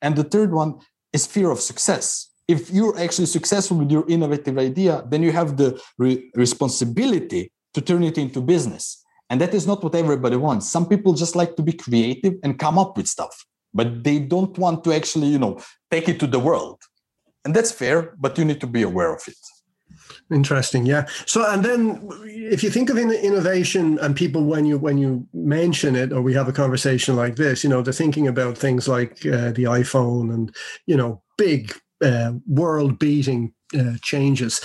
And 0.01 0.15
the 0.15 0.23
third 0.23 0.51
one 0.51 0.75
is 1.13 1.25
fear 1.25 1.51
of 1.51 1.59
success. 1.59 2.31
If 2.47 2.69
you're 2.69 2.99
actually 2.99 3.27
successful 3.27 3.77
with 3.77 3.91
your 3.91 4.05
innovative 4.09 4.57
idea 4.57 5.03
then 5.07 5.23
you 5.23 5.31
have 5.31 5.55
the 5.57 5.81
re- 5.97 6.29
responsibility 6.35 7.51
to 7.73 7.81
turn 7.81 8.03
it 8.03 8.17
into 8.17 8.41
business. 8.41 9.03
And 9.29 9.41
that 9.41 9.53
is 9.53 9.65
not 9.65 9.83
what 9.83 9.95
everybody 9.95 10.35
wants. 10.35 10.69
Some 10.69 10.85
people 10.87 11.13
just 11.13 11.35
like 11.35 11.55
to 11.55 11.63
be 11.63 11.73
creative 11.73 12.33
and 12.43 12.59
come 12.59 12.77
up 12.77 12.95
with 12.97 13.07
stuff 13.07 13.45
but 13.75 14.03
they 14.03 14.17
don't 14.17 14.57
want 14.57 14.83
to 14.83 14.93
actually 14.93 15.27
you 15.27 15.39
know 15.39 15.59
take 15.91 16.09
it 16.09 16.19
to 16.19 16.27
the 16.27 16.39
world. 16.39 16.79
And 17.43 17.55
that's 17.55 17.71
fair 17.71 18.15
but 18.17 18.37
you 18.37 18.45
need 18.45 18.61
to 18.61 18.67
be 18.67 18.81
aware 18.81 19.13
of 19.13 19.21
it. 19.27 19.37
Interesting 20.31 20.87
yeah. 20.87 21.05
So 21.27 21.45
and 21.53 21.63
then 21.63 22.09
if 22.23 22.63
you 22.63 22.71
think 22.71 22.89
of 22.89 22.97
innovation 22.97 23.99
and 23.99 24.15
people 24.15 24.43
when 24.45 24.65
you 24.65 24.79
when 24.79 24.97
you 24.97 25.27
mention 25.33 25.95
it 25.95 26.11
or 26.11 26.21
we 26.23 26.33
have 26.33 26.47
a 26.47 26.59
conversation 26.63 27.15
like 27.15 27.35
this 27.35 27.63
you 27.63 27.69
know 27.69 27.81
they're 27.83 27.93
thinking 28.03 28.27
about 28.27 28.57
things 28.57 28.87
like 28.87 29.13
uh, 29.25 29.51
the 29.51 29.65
iphone 29.79 30.33
and 30.33 30.55
you 30.87 30.97
know 30.97 31.21
big 31.37 31.73
uh, 32.03 32.31
world 32.47 32.97
beating 32.97 33.53
uh, 33.77 33.97
changes 34.01 34.61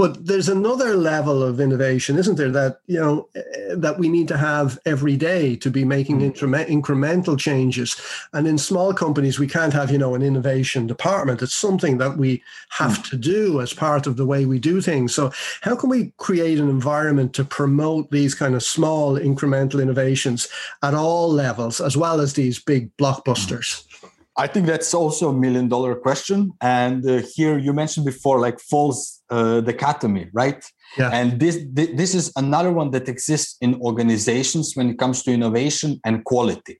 but 0.00 0.24
there's 0.24 0.48
another 0.48 0.96
level 0.96 1.42
of 1.42 1.60
innovation 1.60 2.16
isn't 2.16 2.36
there 2.36 2.50
that 2.50 2.80
you 2.86 2.98
know 2.98 3.28
eh, 3.34 3.74
that 3.74 3.98
we 3.98 4.08
need 4.08 4.26
to 4.28 4.38
have 4.38 4.78
every 4.86 5.14
day 5.14 5.54
to 5.54 5.70
be 5.70 5.84
making 5.84 6.20
mm. 6.20 6.32
incremental 6.76 7.38
changes. 7.38 8.00
And 8.32 8.48
in 8.48 8.56
small 8.56 8.94
companies 8.94 9.38
we 9.38 9.46
can't 9.46 9.74
have 9.74 9.90
you 9.90 9.98
know 9.98 10.14
an 10.14 10.22
innovation 10.22 10.86
department. 10.86 11.42
It's 11.42 11.52
something 11.52 11.98
that 11.98 12.16
we 12.16 12.42
have 12.70 12.92
mm. 12.92 13.10
to 13.10 13.16
do 13.18 13.60
as 13.60 13.74
part 13.74 14.06
of 14.06 14.16
the 14.16 14.24
way 14.24 14.46
we 14.46 14.58
do 14.58 14.80
things. 14.80 15.14
So 15.14 15.32
how 15.60 15.76
can 15.76 15.90
we 15.90 16.14
create 16.16 16.58
an 16.58 16.70
environment 16.70 17.34
to 17.34 17.44
promote 17.44 18.10
these 18.10 18.34
kind 18.34 18.54
of 18.54 18.62
small 18.62 19.18
incremental 19.18 19.82
innovations 19.82 20.48
at 20.82 20.94
all 20.94 21.28
levels 21.30 21.78
as 21.78 21.94
well 21.94 22.22
as 22.22 22.32
these 22.32 22.58
big 22.58 22.96
blockbusters 22.96 23.84
I 24.44 24.46
think 24.46 24.64
that's 24.66 24.94
also 24.94 25.28
a 25.28 25.36
million 25.44 25.68
dollar 25.68 25.94
question. 25.94 26.38
And 26.62 27.06
uh, 27.06 27.20
here 27.34 27.58
you 27.58 27.72
mentioned 27.74 28.06
before, 28.06 28.40
like 28.40 28.58
false 28.58 29.00
uh, 29.28 29.60
dichotomy, 29.60 30.30
right? 30.32 30.64
Yeah. 30.96 31.10
And 31.18 31.38
this 31.38 31.56
this 32.00 32.12
is 32.20 32.32
another 32.44 32.72
one 32.80 32.90
that 32.92 33.06
exists 33.14 33.56
in 33.60 33.70
organizations 33.90 34.66
when 34.76 34.86
it 34.92 34.98
comes 34.98 35.22
to 35.24 35.30
innovation 35.38 36.00
and 36.06 36.24
quality. 36.24 36.76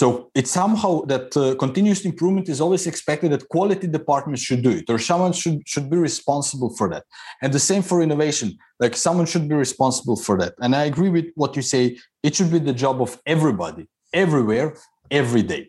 So 0.00 0.06
it's 0.34 0.50
somehow 0.50 0.92
that 1.12 1.36
uh, 1.36 1.54
continuous 1.64 2.04
improvement 2.04 2.48
is 2.48 2.60
always 2.60 2.84
expected 2.88 3.30
that 3.30 3.48
quality 3.56 3.86
departments 3.86 4.42
should 4.46 4.62
do 4.68 4.72
it, 4.80 4.86
or 4.92 4.98
someone 4.98 5.32
should 5.40 5.58
should 5.72 5.88
be 5.94 5.98
responsible 6.10 6.70
for 6.78 6.86
that. 6.92 7.04
And 7.42 7.52
the 7.52 7.64
same 7.70 7.82
for 7.90 8.02
innovation, 8.02 8.48
like 8.82 8.94
someone 9.06 9.26
should 9.32 9.46
be 9.52 9.54
responsible 9.66 10.18
for 10.26 10.34
that. 10.40 10.52
And 10.62 10.74
I 10.74 10.82
agree 10.92 11.12
with 11.18 11.28
what 11.40 11.54
you 11.56 11.62
say. 11.74 11.82
It 12.26 12.34
should 12.34 12.50
be 12.56 12.58
the 12.70 12.76
job 12.84 12.96
of 13.06 13.10
everybody, 13.34 13.84
everywhere, 14.24 14.68
every 15.10 15.44
day. 15.54 15.62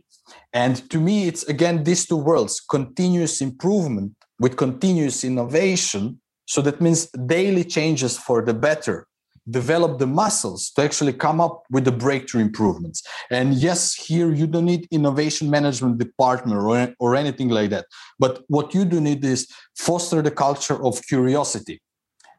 And 0.54 0.90
to 0.90 1.00
me, 1.00 1.28
it's 1.28 1.44
again 1.44 1.84
these 1.84 2.06
two 2.06 2.18
worlds 2.18 2.60
continuous 2.60 3.42
improvement 3.42 4.14
with 4.40 4.58
continuous 4.58 5.24
innovation. 5.24 6.22
So 6.48 6.62
that 6.62 6.82
means 6.82 7.08
daily 7.26 7.64
changes 7.64 8.18
for 8.18 8.44
the 8.44 8.54
better, 8.54 9.08
develop 9.50 9.98
the 9.98 10.08
muscles 10.08 10.72
to 10.72 10.84
actually 10.84 11.14
come 11.14 11.42
up 11.42 11.64
with 11.72 11.86
the 11.86 11.92
breakthrough 11.92 12.42
improvements. 12.42 13.02
And 13.32 13.56
yes, 13.56 13.94
here 13.96 14.32
you 14.32 14.46
don't 14.46 14.66
need 14.66 14.88
innovation 14.92 15.50
management 15.50 15.98
department 15.98 16.58
or, 16.58 16.94
or 17.00 17.16
anything 17.16 17.50
like 17.50 17.72
that. 17.72 17.86
But 18.20 18.44
what 18.48 18.74
you 18.74 18.86
do 18.86 19.02
need 19.02 19.24
is 19.26 19.48
foster 19.76 20.22
the 20.22 20.32
culture 20.32 20.84
of 20.86 21.02
curiosity 21.08 21.82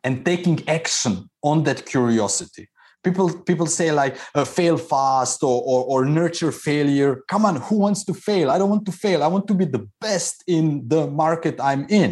and 0.04 0.24
taking 0.24 0.68
action 0.68 1.28
on 1.42 1.64
that 1.64 1.84
curiosity 1.86 2.68
people 3.06 3.28
people 3.50 3.68
say 3.78 3.88
like 4.02 4.14
uh, 4.34 4.44
fail 4.44 4.76
fast 4.76 5.38
or, 5.50 5.58
or, 5.70 5.80
or 5.92 5.98
nurture 6.04 6.52
failure. 6.68 7.12
Come 7.32 7.44
on 7.48 7.56
who 7.66 7.76
wants 7.86 8.04
to 8.08 8.14
fail? 8.28 8.50
I 8.50 8.58
don't 8.58 8.72
want 8.74 8.86
to 8.90 8.92
fail. 9.04 9.22
I 9.22 9.28
want 9.34 9.46
to 9.50 9.54
be 9.54 9.66
the 9.76 9.84
best 10.06 10.34
in 10.56 10.66
the 10.92 11.02
market 11.24 11.54
i'm 11.70 11.84
in. 11.88 12.10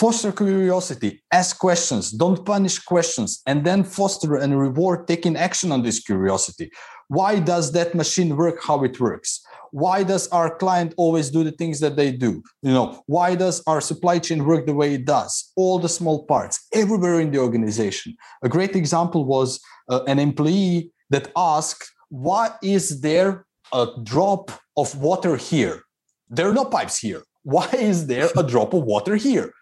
Foster 0.00 0.32
curiosity. 0.32 1.10
Ask 1.40 1.58
questions. 1.58 2.04
Don't 2.24 2.40
punish 2.54 2.76
questions. 2.92 3.30
And 3.50 3.58
then 3.66 3.84
foster 3.84 4.36
and 4.42 4.58
reward 4.66 5.06
taking 5.06 5.34
action 5.36 5.68
on 5.70 5.82
this 5.82 5.98
curiosity. 6.08 6.70
Why 7.08 7.32
does 7.52 7.72
that 7.72 7.94
machine 7.94 8.30
work 8.42 8.56
how 8.68 8.84
it 8.88 8.98
works 8.98 9.30
why 9.72 10.02
does 10.02 10.28
our 10.28 10.54
client 10.62 10.94
always 10.96 11.30
do 11.30 11.42
the 11.42 11.52
things 11.52 11.80
that 11.80 11.96
they 11.96 12.12
do 12.12 12.42
you 12.62 12.72
know 12.72 13.02
why 13.06 13.34
does 13.34 13.62
our 13.66 13.80
supply 13.80 14.18
chain 14.18 14.44
work 14.44 14.66
the 14.66 14.74
way 14.74 14.94
it 14.94 15.04
does 15.04 15.52
all 15.56 15.78
the 15.78 15.88
small 15.88 16.24
parts 16.26 16.66
everywhere 16.72 17.20
in 17.20 17.30
the 17.30 17.38
organization 17.38 18.14
a 18.42 18.48
great 18.48 18.76
example 18.76 19.24
was 19.24 19.60
uh, 19.88 20.02
an 20.06 20.18
employee 20.18 20.90
that 21.12 21.30
asked, 21.36 21.92
why 22.08 22.50
is 22.62 23.00
there 23.00 23.46
a 23.72 23.86
drop 24.02 24.50
of 24.76 24.96
water 24.98 25.36
here? 25.36 25.82
There 26.28 26.48
are 26.48 26.54
no 26.54 26.64
pipes 26.64 26.98
here. 26.98 27.22
Why 27.42 27.68
is 27.72 28.06
there 28.06 28.30
a 28.36 28.42
drop 28.42 28.72
of 28.74 28.84
water 28.84 29.16
here? 29.16 29.52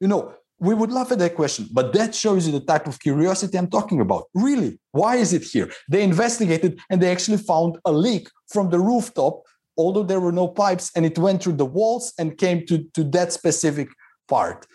You 0.00 0.08
know, 0.08 0.34
we 0.58 0.74
would 0.74 0.90
laugh 0.90 1.12
at 1.12 1.18
that 1.18 1.34
question, 1.34 1.68
but 1.72 1.92
that 1.92 2.14
shows 2.14 2.46
you 2.46 2.52
the 2.52 2.64
type 2.64 2.86
of 2.86 2.98
curiosity 2.98 3.58
I'm 3.58 3.68
talking 3.68 4.00
about. 4.00 4.24
Really, 4.34 4.78
why 4.92 5.16
is 5.16 5.32
it 5.32 5.44
here? 5.44 5.70
They 5.88 6.02
investigated 6.02 6.80
and 6.90 7.00
they 7.00 7.10
actually 7.10 7.38
found 7.38 7.78
a 7.84 7.92
leak 7.92 8.28
from 8.48 8.70
the 8.70 8.80
rooftop, 8.80 9.42
although 9.76 10.02
there 10.02 10.20
were 10.20 10.32
no 10.32 10.48
pipes, 10.48 10.90
and 10.94 11.04
it 11.04 11.18
went 11.18 11.42
through 11.42 11.54
the 11.54 11.66
walls 11.66 12.12
and 12.18 12.38
came 12.38 12.66
to, 12.66 12.84
to 12.94 13.04
that 13.04 13.32
specific 13.32 13.88
part. 14.28 14.66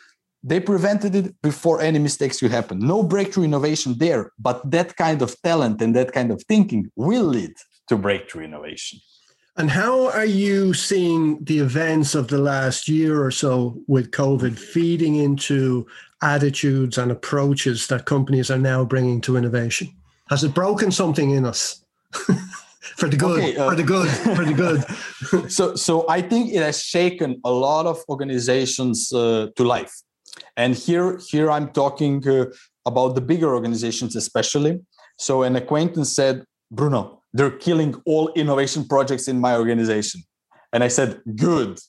They 0.44 0.60
prevented 0.60 1.16
it 1.16 1.42
before 1.42 1.82
any 1.82 2.00
mistakes 2.00 2.40
could 2.40 2.52
happen. 2.52 2.80
No 2.80 3.04
breakthrough 3.04 3.44
innovation 3.44 3.96
there, 4.00 4.32
but 4.40 4.70
that 4.72 4.96
kind 4.96 5.22
of 5.22 5.40
talent 5.42 5.82
and 5.82 5.96
that 5.96 6.14
kind 6.14 6.32
of 6.32 6.42
thinking 6.44 6.92
will 6.96 7.26
lead 7.26 7.54
to 7.90 7.98
breakthrough 7.98 8.46
innovation. 8.46 9.00
And 9.58 9.70
how 9.70 10.10
are 10.10 10.26
you 10.26 10.74
seeing 10.74 11.44
the 11.44 11.60
events 11.60 12.16
of 12.16 12.30
the 12.30 12.38
last 12.38 12.88
year 12.88 13.24
or 13.24 13.32
so 13.32 13.80
with 13.88 14.12
COVID 14.12 14.58
feeding 14.58 15.16
into 15.16 15.86
attitudes 16.22 16.98
and 16.98 17.12
approaches 17.12 17.88
that 17.88 18.06
companies 18.06 18.50
are 18.50 18.58
now 18.58 18.86
bringing 18.86 19.20
to 19.22 19.36
innovation? 19.36 19.90
Has 20.30 20.44
it 20.44 20.54
broken 20.54 20.92
something 20.92 21.32
in 21.32 21.46
us? 21.46 21.84
for 22.82 23.08
the 23.08 23.18
good, 23.18 23.40
okay, 23.40 23.58
uh, 23.58 23.70
for 23.70 23.76
the 23.76 23.84
good, 23.84 24.10
for 24.10 24.46
the 24.46 24.54
good. 24.54 25.52
so, 25.52 25.76
so 25.76 26.06
I 26.10 26.22
think 26.22 26.52
it 26.52 26.62
has 26.62 26.84
shaken 26.84 27.40
a 27.44 27.52
lot 27.52 27.86
of 27.86 28.00
organizations 28.10 29.14
uh, 29.14 29.48
to 29.56 29.64
life. 29.64 29.94
And 30.58 30.76
here, 30.76 31.20
here 31.30 31.52
I'm 31.52 31.70
talking 31.70 32.28
uh, 32.28 32.46
about 32.86 33.16
the 33.16 33.22
bigger 33.22 33.54
organizations, 33.54 34.16
especially. 34.16 34.80
So 35.18 35.44
an 35.44 35.56
acquaintance 35.56 36.16
said, 36.16 36.44
Bruno, 36.72 37.22
they're 37.34 37.52
killing 37.52 37.96
all 38.06 38.32
innovation 38.34 38.88
projects 38.88 39.28
in 39.28 39.40
my 39.40 39.56
organization. 39.56 40.22
And 40.74 40.84
I 40.84 40.88
said, 40.88 41.22
good, 41.36 41.80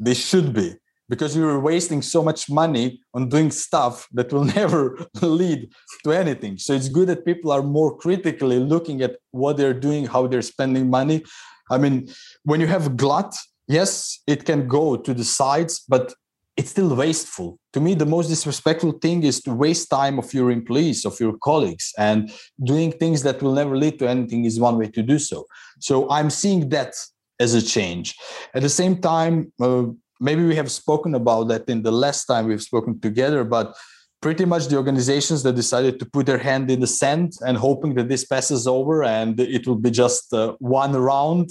they 0.00 0.14
should 0.14 0.52
be, 0.52 0.74
because 1.12 1.36
we 1.36 1.44
were 1.44 1.60
wasting 1.60 2.00
so 2.00 2.22
much 2.22 2.48
money 2.48 2.98
on 3.12 3.28
doing 3.28 3.50
stuff 3.50 4.08
that 4.12 4.32
will 4.32 4.44
never 4.60 4.98
lead 5.20 5.68
to 6.04 6.10
anything. 6.10 6.56
So 6.56 6.72
it's 6.72 6.88
good 6.88 7.08
that 7.08 7.26
people 7.26 7.52
are 7.52 7.62
more 7.62 7.94
critically 7.98 8.58
looking 8.58 9.02
at 9.02 9.16
what 9.30 9.58
they're 9.58 9.78
doing, 9.88 10.06
how 10.06 10.26
they're 10.26 10.40
spending 10.54 10.88
money. 10.88 11.22
I 11.70 11.76
mean, 11.76 12.08
when 12.44 12.62
you 12.62 12.66
have 12.66 12.96
glut, 12.96 13.36
yes, 13.68 14.22
it 14.26 14.46
can 14.46 14.66
go 14.66 14.96
to 14.96 15.12
the 15.12 15.22
sides, 15.22 15.84
but 15.86 16.14
it's 16.56 16.70
still 16.70 16.96
wasteful. 16.96 17.58
To 17.74 17.80
me, 17.80 17.92
the 17.92 18.06
most 18.06 18.28
disrespectful 18.28 18.92
thing 18.92 19.22
is 19.22 19.42
to 19.42 19.52
waste 19.52 19.90
time 19.90 20.18
of 20.18 20.32
your 20.32 20.50
employees, 20.50 21.04
of 21.04 21.20
your 21.20 21.36
colleagues, 21.44 21.92
and 21.98 22.32
doing 22.64 22.90
things 22.90 23.22
that 23.24 23.42
will 23.42 23.52
never 23.52 23.76
lead 23.76 23.98
to 23.98 24.08
anything 24.08 24.46
is 24.46 24.58
one 24.58 24.78
way 24.78 24.88
to 24.88 25.02
do 25.02 25.18
so. 25.18 25.44
So 25.78 26.10
I'm 26.10 26.30
seeing 26.30 26.70
that 26.70 26.94
as 27.38 27.52
a 27.52 27.60
change. 27.60 28.14
At 28.54 28.62
the 28.62 28.70
same 28.70 28.96
time, 28.96 29.52
uh, 29.60 29.84
maybe 30.22 30.44
we 30.44 30.54
have 30.54 30.70
spoken 30.70 31.14
about 31.14 31.48
that 31.48 31.68
in 31.68 31.82
the 31.82 31.92
last 31.92 32.24
time 32.26 32.46
we've 32.46 32.62
spoken 32.62 33.00
together, 33.00 33.44
but 33.44 33.74
pretty 34.20 34.44
much 34.44 34.68
the 34.68 34.76
organizations 34.76 35.42
that 35.42 35.54
decided 35.56 35.98
to 35.98 36.06
put 36.06 36.26
their 36.26 36.38
hand 36.38 36.70
in 36.70 36.80
the 36.80 36.86
sand 36.86 37.32
and 37.46 37.56
hoping 37.56 37.94
that 37.94 38.08
this 38.08 38.24
passes 38.24 38.66
over 38.66 39.02
and 39.02 39.40
it 39.40 39.66
will 39.66 39.82
be 39.86 39.90
just 39.90 40.32
uh, 40.32 40.54
one 40.60 40.92
round 40.92 41.50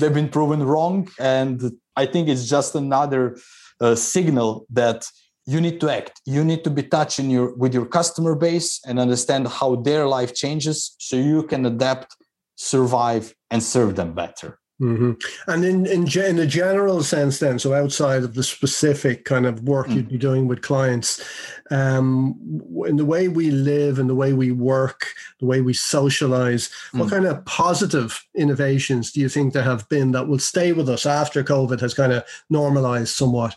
they've 0.00 0.14
been 0.14 0.28
proven 0.28 0.62
wrong. 0.62 1.08
And 1.18 1.72
I 1.94 2.06
think 2.06 2.28
it's 2.28 2.48
just 2.48 2.74
another 2.74 3.36
uh, 3.80 3.94
signal 3.94 4.66
that 4.70 5.06
you 5.46 5.60
need 5.60 5.80
to 5.80 5.88
act 5.88 6.20
you 6.26 6.44
need 6.44 6.64
to 6.64 6.70
be 6.70 6.82
touching 6.82 7.30
your 7.30 7.54
with 7.54 7.72
your 7.72 7.86
customer 7.86 8.34
base 8.34 8.80
and 8.84 8.98
understand 8.98 9.46
how 9.46 9.76
their 9.76 10.06
life 10.06 10.34
changes 10.34 10.96
so 10.98 11.14
you 11.16 11.44
can 11.44 11.64
adapt 11.64 12.16
survive 12.56 13.32
and 13.50 13.62
serve 13.62 13.94
them 13.94 14.12
better 14.12 14.58
Mm-hmm. 14.80 15.12
And 15.50 15.64
in, 15.64 15.86
in 15.86 16.06
in 16.06 16.38
a 16.38 16.46
general 16.46 17.02
sense, 17.02 17.38
then, 17.38 17.58
so 17.58 17.72
outside 17.72 18.24
of 18.24 18.34
the 18.34 18.42
specific 18.42 19.24
kind 19.24 19.46
of 19.46 19.62
work 19.62 19.86
mm. 19.86 19.96
you'd 19.96 20.08
be 20.08 20.18
doing 20.18 20.48
with 20.48 20.60
clients, 20.60 21.24
um, 21.70 22.38
in 22.86 22.96
the 22.96 23.04
way 23.04 23.28
we 23.28 23.50
live 23.50 23.98
and 23.98 24.08
the 24.08 24.14
way 24.14 24.34
we 24.34 24.52
work, 24.52 25.06
the 25.40 25.46
way 25.46 25.62
we 25.62 25.72
socialize, 25.72 26.68
mm. 26.92 27.00
what 27.00 27.08
kind 27.08 27.24
of 27.24 27.42
positive 27.46 28.22
innovations 28.34 29.12
do 29.12 29.20
you 29.20 29.30
think 29.30 29.54
there 29.54 29.62
have 29.62 29.88
been 29.88 30.12
that 30.12 30.28
will 30.28 30.38
stay 30.38 30.72
with 30.72 30.90
us 30.90 31.06
after 31.06 31.42
COVID 31.42 31.80
has 31.80 31.94
kind 31.94 32.12
of 32.12 32.22
normalized 32.50 33.16
somewhat? 33.16 33.56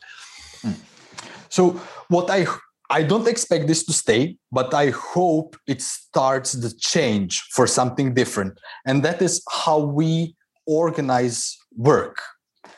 Mm. 0.62 0.76
So, 1.50 1.72
what 2.08 2.30
I 2.30 2.46
I 2.90 3.04
don't 3.04 3.28
expect 3.28 3.68
this 3.68 3.84
to 3.88 3.94
stay, 3.94 4.38
but 4.54 4.74
I 4.74 4.92
hope 4.92 5.58
it 5.68 5.82
starts 5.82 6.54
the 6.54 6.72
change 6.80 7.42
for 7.52 7.68
something 7.68 8.14
different, 8.14 8.58
and 8.86 9.04
that 9.04 9.22
is 9.22 9.44
how 9.50 9.80
we 9.80 10.38
organize 10.70 11.58
work. 11.76 12.18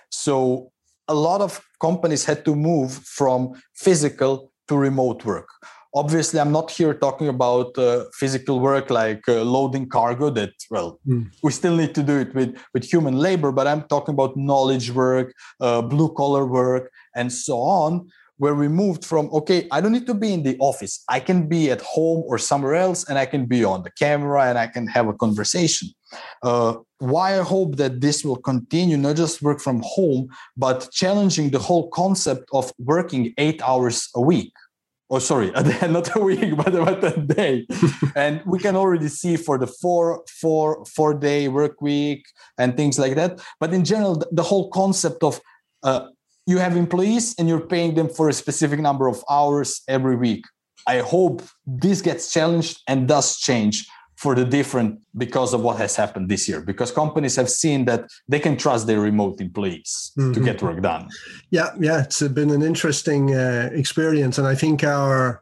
So 0.09 0.71
a 1.07 1.13
lot 1.13 1.41
of 1.41 1.61
companies 1.81 2.25
had 2.25 2.45
to 2.45 2.55
move 2.55 2.93
from 3.19 3.53
physical 3.75 4.51
to 4.67 4.77
remote 4.77 5.25
work. 5.25 5.49
Obviously, 5.93 6.39
I'm 6.39 6.53
not 6.53 6.71
here 6.71 6.93
talking 6.93 7.27
about 7.27 7.77
uh, 7.77 8.05
physical 8.13 8.61
work 8.61 8.89
like 8.89 9.27
uh, 9.27 9.43
loading 9.43 9.89
cargo 9.89 10.29
that, 10.29 10.53
well, 10.69 11.01
mm. 11.05 11.29
we 11.43 11.51
still 11.51 11.75
need 11.75 11.93
to 11.95 12.03
do 12.03 12.17
it 12.17 12.33
with, 12.33 12.57
with 12.73 12.85
human 12.85 13.17
labor, 13.17 13.51
but 13.51 13.67
I'm 13.67 13.83
talking 13.89 14.13
about 14.13 14.37
knowledge 14.37 14.89
work, 14.91 15.33
uh, 15.59 15.81
blue 15.81 16.13
collar 16.13 16.45
work, 16.45 16.89
and 17.13 17.29
so 17.29 17.57
on, 17.57 18.07
where 18.41 18.55
we 18.55 18.67
moved 18.67 19.05
from 19.05 19.29
okay 19.31 19.67
i 19.71 19.79
don't 19.79 19.91
need 19.91 20.07
to 20.07 20.15
be 20.15 20.33
in 20.33 20.41
the 20.41 20.57
office 20.57 21.03
i 21.09 21.19
can 21.19 21.47
be 21.47 21.69
at 21.69 21.79
home 21.81 22.23
or 22.25 22.39
somewhere 22.39 22.73
else 22.73 23.07
and 23.07 23.19
i 23.19 23.25
can 23.33 23.45
be 23.45 23.63
on 23.63 23.83
the 23.83 23.91
camera 23.91 24.45
and 24.49 24.57
i 24.57 24.65
can 24.65 24.87
have 24.87 25.07
a 25.07 25.13
conversation 25.13 25.87
uh, 26.43 26.75
why 26.99 27.39
i 27.39 27.43
hope 27.43 27.77
that 27.77 28.01
this 28.01 28.23
will 28.23 28.37
continue 28.37 28.97
not 28.97 29.15
just 29.15 29.41
work 29.41 29.59
from 29.59 29.81
home 29.83 30.27
but 30.57 30.89
challenging 30.91 31.49
the 31.49 31.59
whole 31.59 31.89
concept 31.89 32.49
of 32.53 32.71
working 32.79 33.33
eight 33.37 33.61
hours 33.61 34.09
a 34.15 34.21
week. 34.21 34.53
Oh 35.09 35.19
sorry 35.19 35.51
not 35.97 36.15
a 36.15 36.19
week 36.19 36.55
but, 36.55 36.71
but 36.71 37.03
a 37.03 37.19
day. 37.19 37.67
And 38.15 38.41
we 38.45 38.59
can 38.59 38.75
already 38.75 39.09
see 39.09 39.35
for 39.35 39.57
the 39.57 39.67
four 39.67 40.23
four 40.41 40.85
four 40.85 41.13
day 41.13 41.47
work 41.47 41.81
week 41.81 42.23
and 42.57 42.77
things 42.77 42.97
like 42.97 43.15
that. 43.15 43.41
But 43.59 43.73
in 43.73 43.83
general 43.83 44.15
the, 44.15 44.27
the 44.31 44.43
whole 44.43 44.69
concept 44.69 45.23
of 45.23 45.41
uh, 45.83 46.07
you 46.47 46.57
have 46.59 46.75
employees 46.77 47.35
and 47.37 47.47
you're 47.49 47.67
paying 47.75 47.95
them 47.95 48.09
for 48.09 48.29
a 48.29 48.33
specific 48.33 48.79
number 48.79 49.07
of 49.07 49.23
hours 49.29 49.81
every 49.87 50.15
week. 50.15 50.43
I 50.87 50.99
hope 50.99 51.43
this 51.65 52.01
gets 52.01 52.33
challenged 52.33 52.81
and 52.87 53.07
does 53.07 53.37
change 53.37 53.85
for 54.21 54.35
the 54.35 54.45
different 54.45 54.99
because 55.17 55.51
of 55.55 55.61
what 55.61 55.77
has 55.77 55.95
happened 55.95 56.29
this 56.29 56.47
year 56.47 56.61
because 56.61 56.91
companies 56.91 57.35
have 57.35 57.49
seen 57.49 57.85
that 57.85 58.01
they 58.27 58.39
can 58.39 58.55
trust 58.55 58.85
their 58.85 58.99
remote 58.99 59.41
employees 59.41 60.11
mm-hmm. 60.17 60.33
to 60.33 60.39
get 60.39 60.61
work 60.61 60.79
done 60.81 61.09
yeah 61.49 61.69
yeah 61.79 62.03
it's 62.03 62.21
been 62.39 62.51
an 62.51 62.61
interesting 62.61 63.33
uh, 63.33 63.69
experience 63.73 64.37
and 64.37 64.47
i 64.47 64.55
think 64.55 64.83
our 64.83 65.41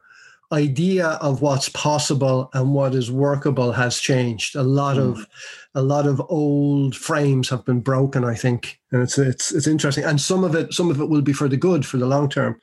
idea 0.52 1.10
of 1.22 1.42
what's 1.42 1.70
possible 1.70 2.50
and 2.54 2.74
what 2.74 2.96
is 2.96 3.12
workable 3.12 3.72
has 3.72 4.00
changed. 4.00 4.56
A 4.56 4.64
lot 4.64 4.98
mm. 4.98 5.12
of 5.12 5.28
a 5.76 5.82
lot 5.82 6.08
of 6.08 6.22
old 6.30 6.96
frames 6.96 7.50
have 7.50 7.64
been 7.66 7.82
broken. 7.82 8.24
I 8.24 8.36
think, 8.36 8.80
and 8.92 9.02
it's 9.02 9.18
it's 9.18 9.52
it's 9.52 9.68
interesting. 9.68 10.04
And 10.04 10.20
some 10.20 10.44
of 10.44 10.56
it 10.56 10.74
some 10.74 10.90
of 10.90 11.00
it 11.00 11.10
will 11.10 11.22
be 11.22 11.34
for 11.34 11.48
the 11.48 11.58
good 11.58 11.86
for 11.86 11.98
the 11.98 12.08
long 12.08 12.30
term. 12.30 12.60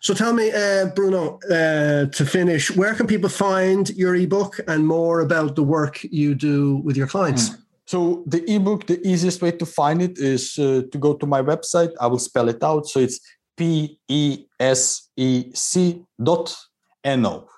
So 0.00 0.14
tell 0.14 0.32
me, 0.32 0.52
uh, 0.52 0.86
Bruno, 0.94 1.38
uh, 1.50 2.06
to 2.06 2.24
finish, 2.24 2.74
where 2.74 2.94
can 2.94 3.06
people 3.06 3.28
find 3.28 3.90
your 3.90 4.14
ebook 4.14 4.60
and 4.68 4.86
more 4.86 5.20
about 5.20 5.56
the 5.56 5.62
work 5.62 6.00
you 6.04 6.34
do 6.34 6.76
with 6.76 6.96
your 6.96 7.08
clients? 7.08 7.50
Mm. 7.50 7.62
So 7.86 8.22
the 8.26 8.44
ebook, 8.48 8.86
the 8.86 9.00
easiest 9.06 9.42
way 9.42 9.50
to 9.52 9.66
find 9.66 10.02
it 10.02 10.18
is 10.18 10.58
uh, 10.58 10.82
to 10.92 10.98
go 10.98 11.14
to 11.14 11.26
my 11.26 11.42
website. 11.42 11.92
I 12.00 12.06
will 12.06 12.18
spell 12.18 12.48
it 12.48 12.62
out. 12.62 12.86
So 12.86 13.00
it's 13.00 13.18
p 13.56 13.98
e 14.08 14.46
s 14.60 15.10
e 15.16 15.50
c 15.54 16.04
dot 16.22 16.54
no. 17.04 17.48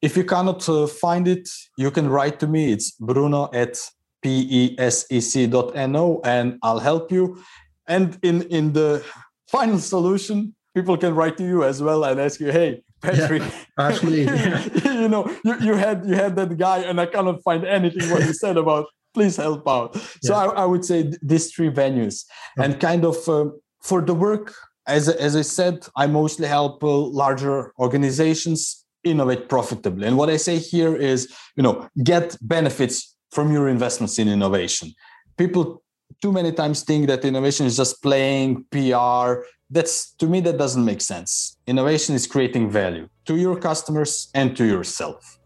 If 0.00 0.16
you 0.16 0.24
cannot 0.24 0.68
uh, 0.68 0.86
find 0.86 1.26
it, 1.26 1.48
you 1.76 1.90
can 1.90 2.08
write 2.08 2.38
to 2.40 2.46
me. 2.46 2.72
It's 2.72 2.92
bruno 2.92 3.50
at 3.52 3.76
p 4.22 4.46
e 4.48 4.76
s 4.78 5.06
e 5.10 5.20
c 5.20 5.46
dot 5.46 5.76
n 5.76 5.96
o, 5.96 6.20
and 6.24 6.58
I'll 6.62 6.78
help 6.78 7.12
you. 7.12 7.42
And 7.86 8.18
in, 8.22 8.42
in 8.42 8.72
the 8.72 9.04
final 9.48 9.78
solution, 9.78 10.53
people 10.74 10.96
can 10.96 11.14
write 11.14 11.36
to 11.38 11.44
you 11.44 11.64
as 11.64 11.82
well 11.82 12.04
and 12.04 12.20
ask 12.20 12.40
you, 12.40 12.50
hey, 12.50 12.82
Patrick, 13.00 13.42
yeah, 13.42 13.50
actually, 13.78 14.22
you 14.84 15.08
know, 15.08 15.24
you, 15.44 15.58
you 15.60 15.74
had 15.74 16.04
you 16.06 16.14
had 16.14 16.36
that 16.36 16.56
guy 16.56 16.78
and 16.78 17.00
I 17.00 17.06
cannot 17.06 17.42
find 17.42 17.64
anything 17.64 18.10
what 18.10 18.22
you 18.24 18.32
said 18.44 18.56
about 18.56 18.86
please 19.14 19.36
help 19.36 19.66
out. 19.66 19.96
So 20.22 20.34
yeah. 20.34 20.50
I, 20.50 20.62
I, 20.62 20.64
would 20.64 20.84
say 20.84 21.12
these 21.22 21.52
three 21.54 21.70
venues 21.70 22.24
and 22.58 22.78
kind 22.80 23.04
of 23.04 23.16
uh, 23.28 23.50
for 23.80 24.02
the 24.02 24.12
work, 24.12 24.52
as, 24.86 25.08
as 25.08 25.36
I 25.36 25.42
said, 25.42 25.86
I 25.96 26.06
mostly 26.08 26.46
help 26.48 26.82
uh, 26.82 26.88
larger 26.88 27.72
organizations 27.78 28.84
innovate 29.04 29.48
profitably. 29.48 30.06
And 30.06 30.18
what 30.18 30.30
I 30.30 30.36
say 30.36 30.58
here 30.58 30.96
is, 30.96 31.32
you 31.56 31.62
know, 31.62 31.88
get 32.02 32.36
benefits 32.42 33.16
from 33.30 33.52
your 33.52 33.68
investments 33.68 34.18
in 34.18 34.28
innovation. 34.28 34.92
People 35.38 35.82
too 36.20 36.32
many 36.32 36.52
times 36.52 36.82
think 36.82 37.06
that 37.06 37.24
innovation 37.24 37.66
is 37.66 37.76
just 37.76 38.02
playing 38.02 38.64
PR. 38.70 39.44
That's 39.70 40.12
to 40.12 40.26
me 40.26 40.40
that 40.40 40.58
doesn't 40.58 40.84
make 40.84 41.00
sense. 41.00 41.56
Innovation 41.66 42.14
is 42.14 42.26
creating 42.26 42.70
value 42.70 43.08
to 43.24 43.36
your 43.36 43.58
customers 43.58 44.28
and 44.34 44.56
to 44.56 44.64
yourself. 44.64 45.38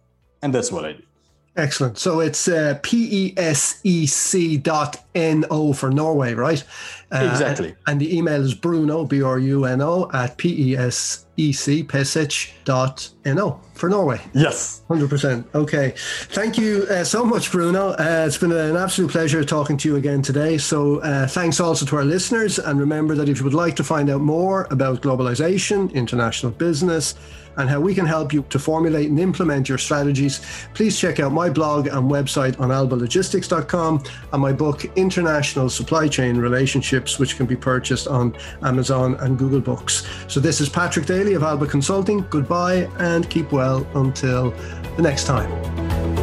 And 0.43 0.55
that's 0.55 0.71
what 0.71 0.85
I 0.85 0.93
do. 0.93 1.03
Excellent. 1.57 1.99
So 1.99 2.21
it's 2.21 2.47
uh, 2.47 2.79
P-E-S-E-C 2.83 4.59
dot 4.59 5.05
N-O 5.17 5.73
for 5.73 5.91
Norway, 5.91 6.35
right? 6.35 6.63
Uh, 7.11 7.29
exactly. 7.31 7.75
And 7.87 8.01
the 8.01 8.17
email 8.17 8.45
is 8.45 8.55
Bruno, 8.55 9.05
B-R-U-N-O, 9.05 10.11
at 10.13 10.37
P-E-S-E-C, 10.37 11.85
pesec.no 11.85 13.61
for 13.75 13.89
Norway. 13.89 14.21
Yes. 14.35 14.83
100%. 14.91 15.55
Okay. 15.55 15.95
Thank 15.97 16.59
you 16.59 16.87
uh, 16.91 17.05
so 17.05 17.25
much, 17.25 17.51
Bruno. 17.51 17.91
Uh, 17.93 18.25
it's 18.27 18.37
been 18.37 18.53
an 18.53 18.77
absolute 18.77 19.11
pleasure 19.11 19.43
talking 19.43 19.79
to 19.79 19.89
you 19.89 19.97
again 19.97 20.21
today. 20.21 20.59
So 20.59 20.99
uh, 20.99 21.27
thanks 21.27 21.61
also 21.61 21.87
to 21.87 21.97
our 21.97 22.05
listeners. 22.05 22.59
And 22.59 22.79
remember 22.79 23.15
that 23.15 23.29
if 23.29 23.39
you 23.39 23.45
would 23.45 23.55
like 23.55 23.77
to 23.77 23.85
find 23.85 24.11
out 24.11 24.21
more 24.21 24.67
about 24.71 25.01
globalization, 25.01 25.93
international 25.95 26.53
business, 26.53 27.15
and 27.59 27.69
how 27.69 27.81
we 27.81 27.95
can 27.95 28.07
help 28.07 28.33
you 28.33 28.43
to 28.51 28.59
formulate 28.59 29.11
and 29.11 29.19
implement 29.19 29.69
your 29.69 29.79
strategies, 29.79 30.41
please 30.75 30.99
check 30.99 31.21
out 31.21 31.33
my 31.33 31.51
blog 31.51 31.89
and 31.89 32.11
website 32.11 32.59
on 32.61 32.71
albalogistics.com 32.71 34.03
and 34.33 34.43
my 34.43 34.53
book, 34.53 34.85
International 34.97 35.69
Supply 35.69 36.09
Chain 36.09 36.39
Relationships, 36.39 36.98
which 37.19 37.37
can 37.37 37.47
be 37.47 37.57
purchased 37.57 38.09
on 38.09 38.35
Amazon 38.63 39.15
and 39.21 39.39
Google 39.39 39.61
Books. 39.61 40.07
So 40.27 40.41
this 40.41 40.61
is 40.61 40.69
Patrick 40.69 41.07
Daly 41.07 41.35
of 41.35 41.43
Alba 41.43 41.67
Consulting. 41.67 42.27
Goodbye 42.31 42.89
and 42.99 43.29
keep 43.31 43.53
well 43.53 43.87
until 43.95 44.51
the 44.97 45.03
next 45.03 45.25
time. 45.25 46.18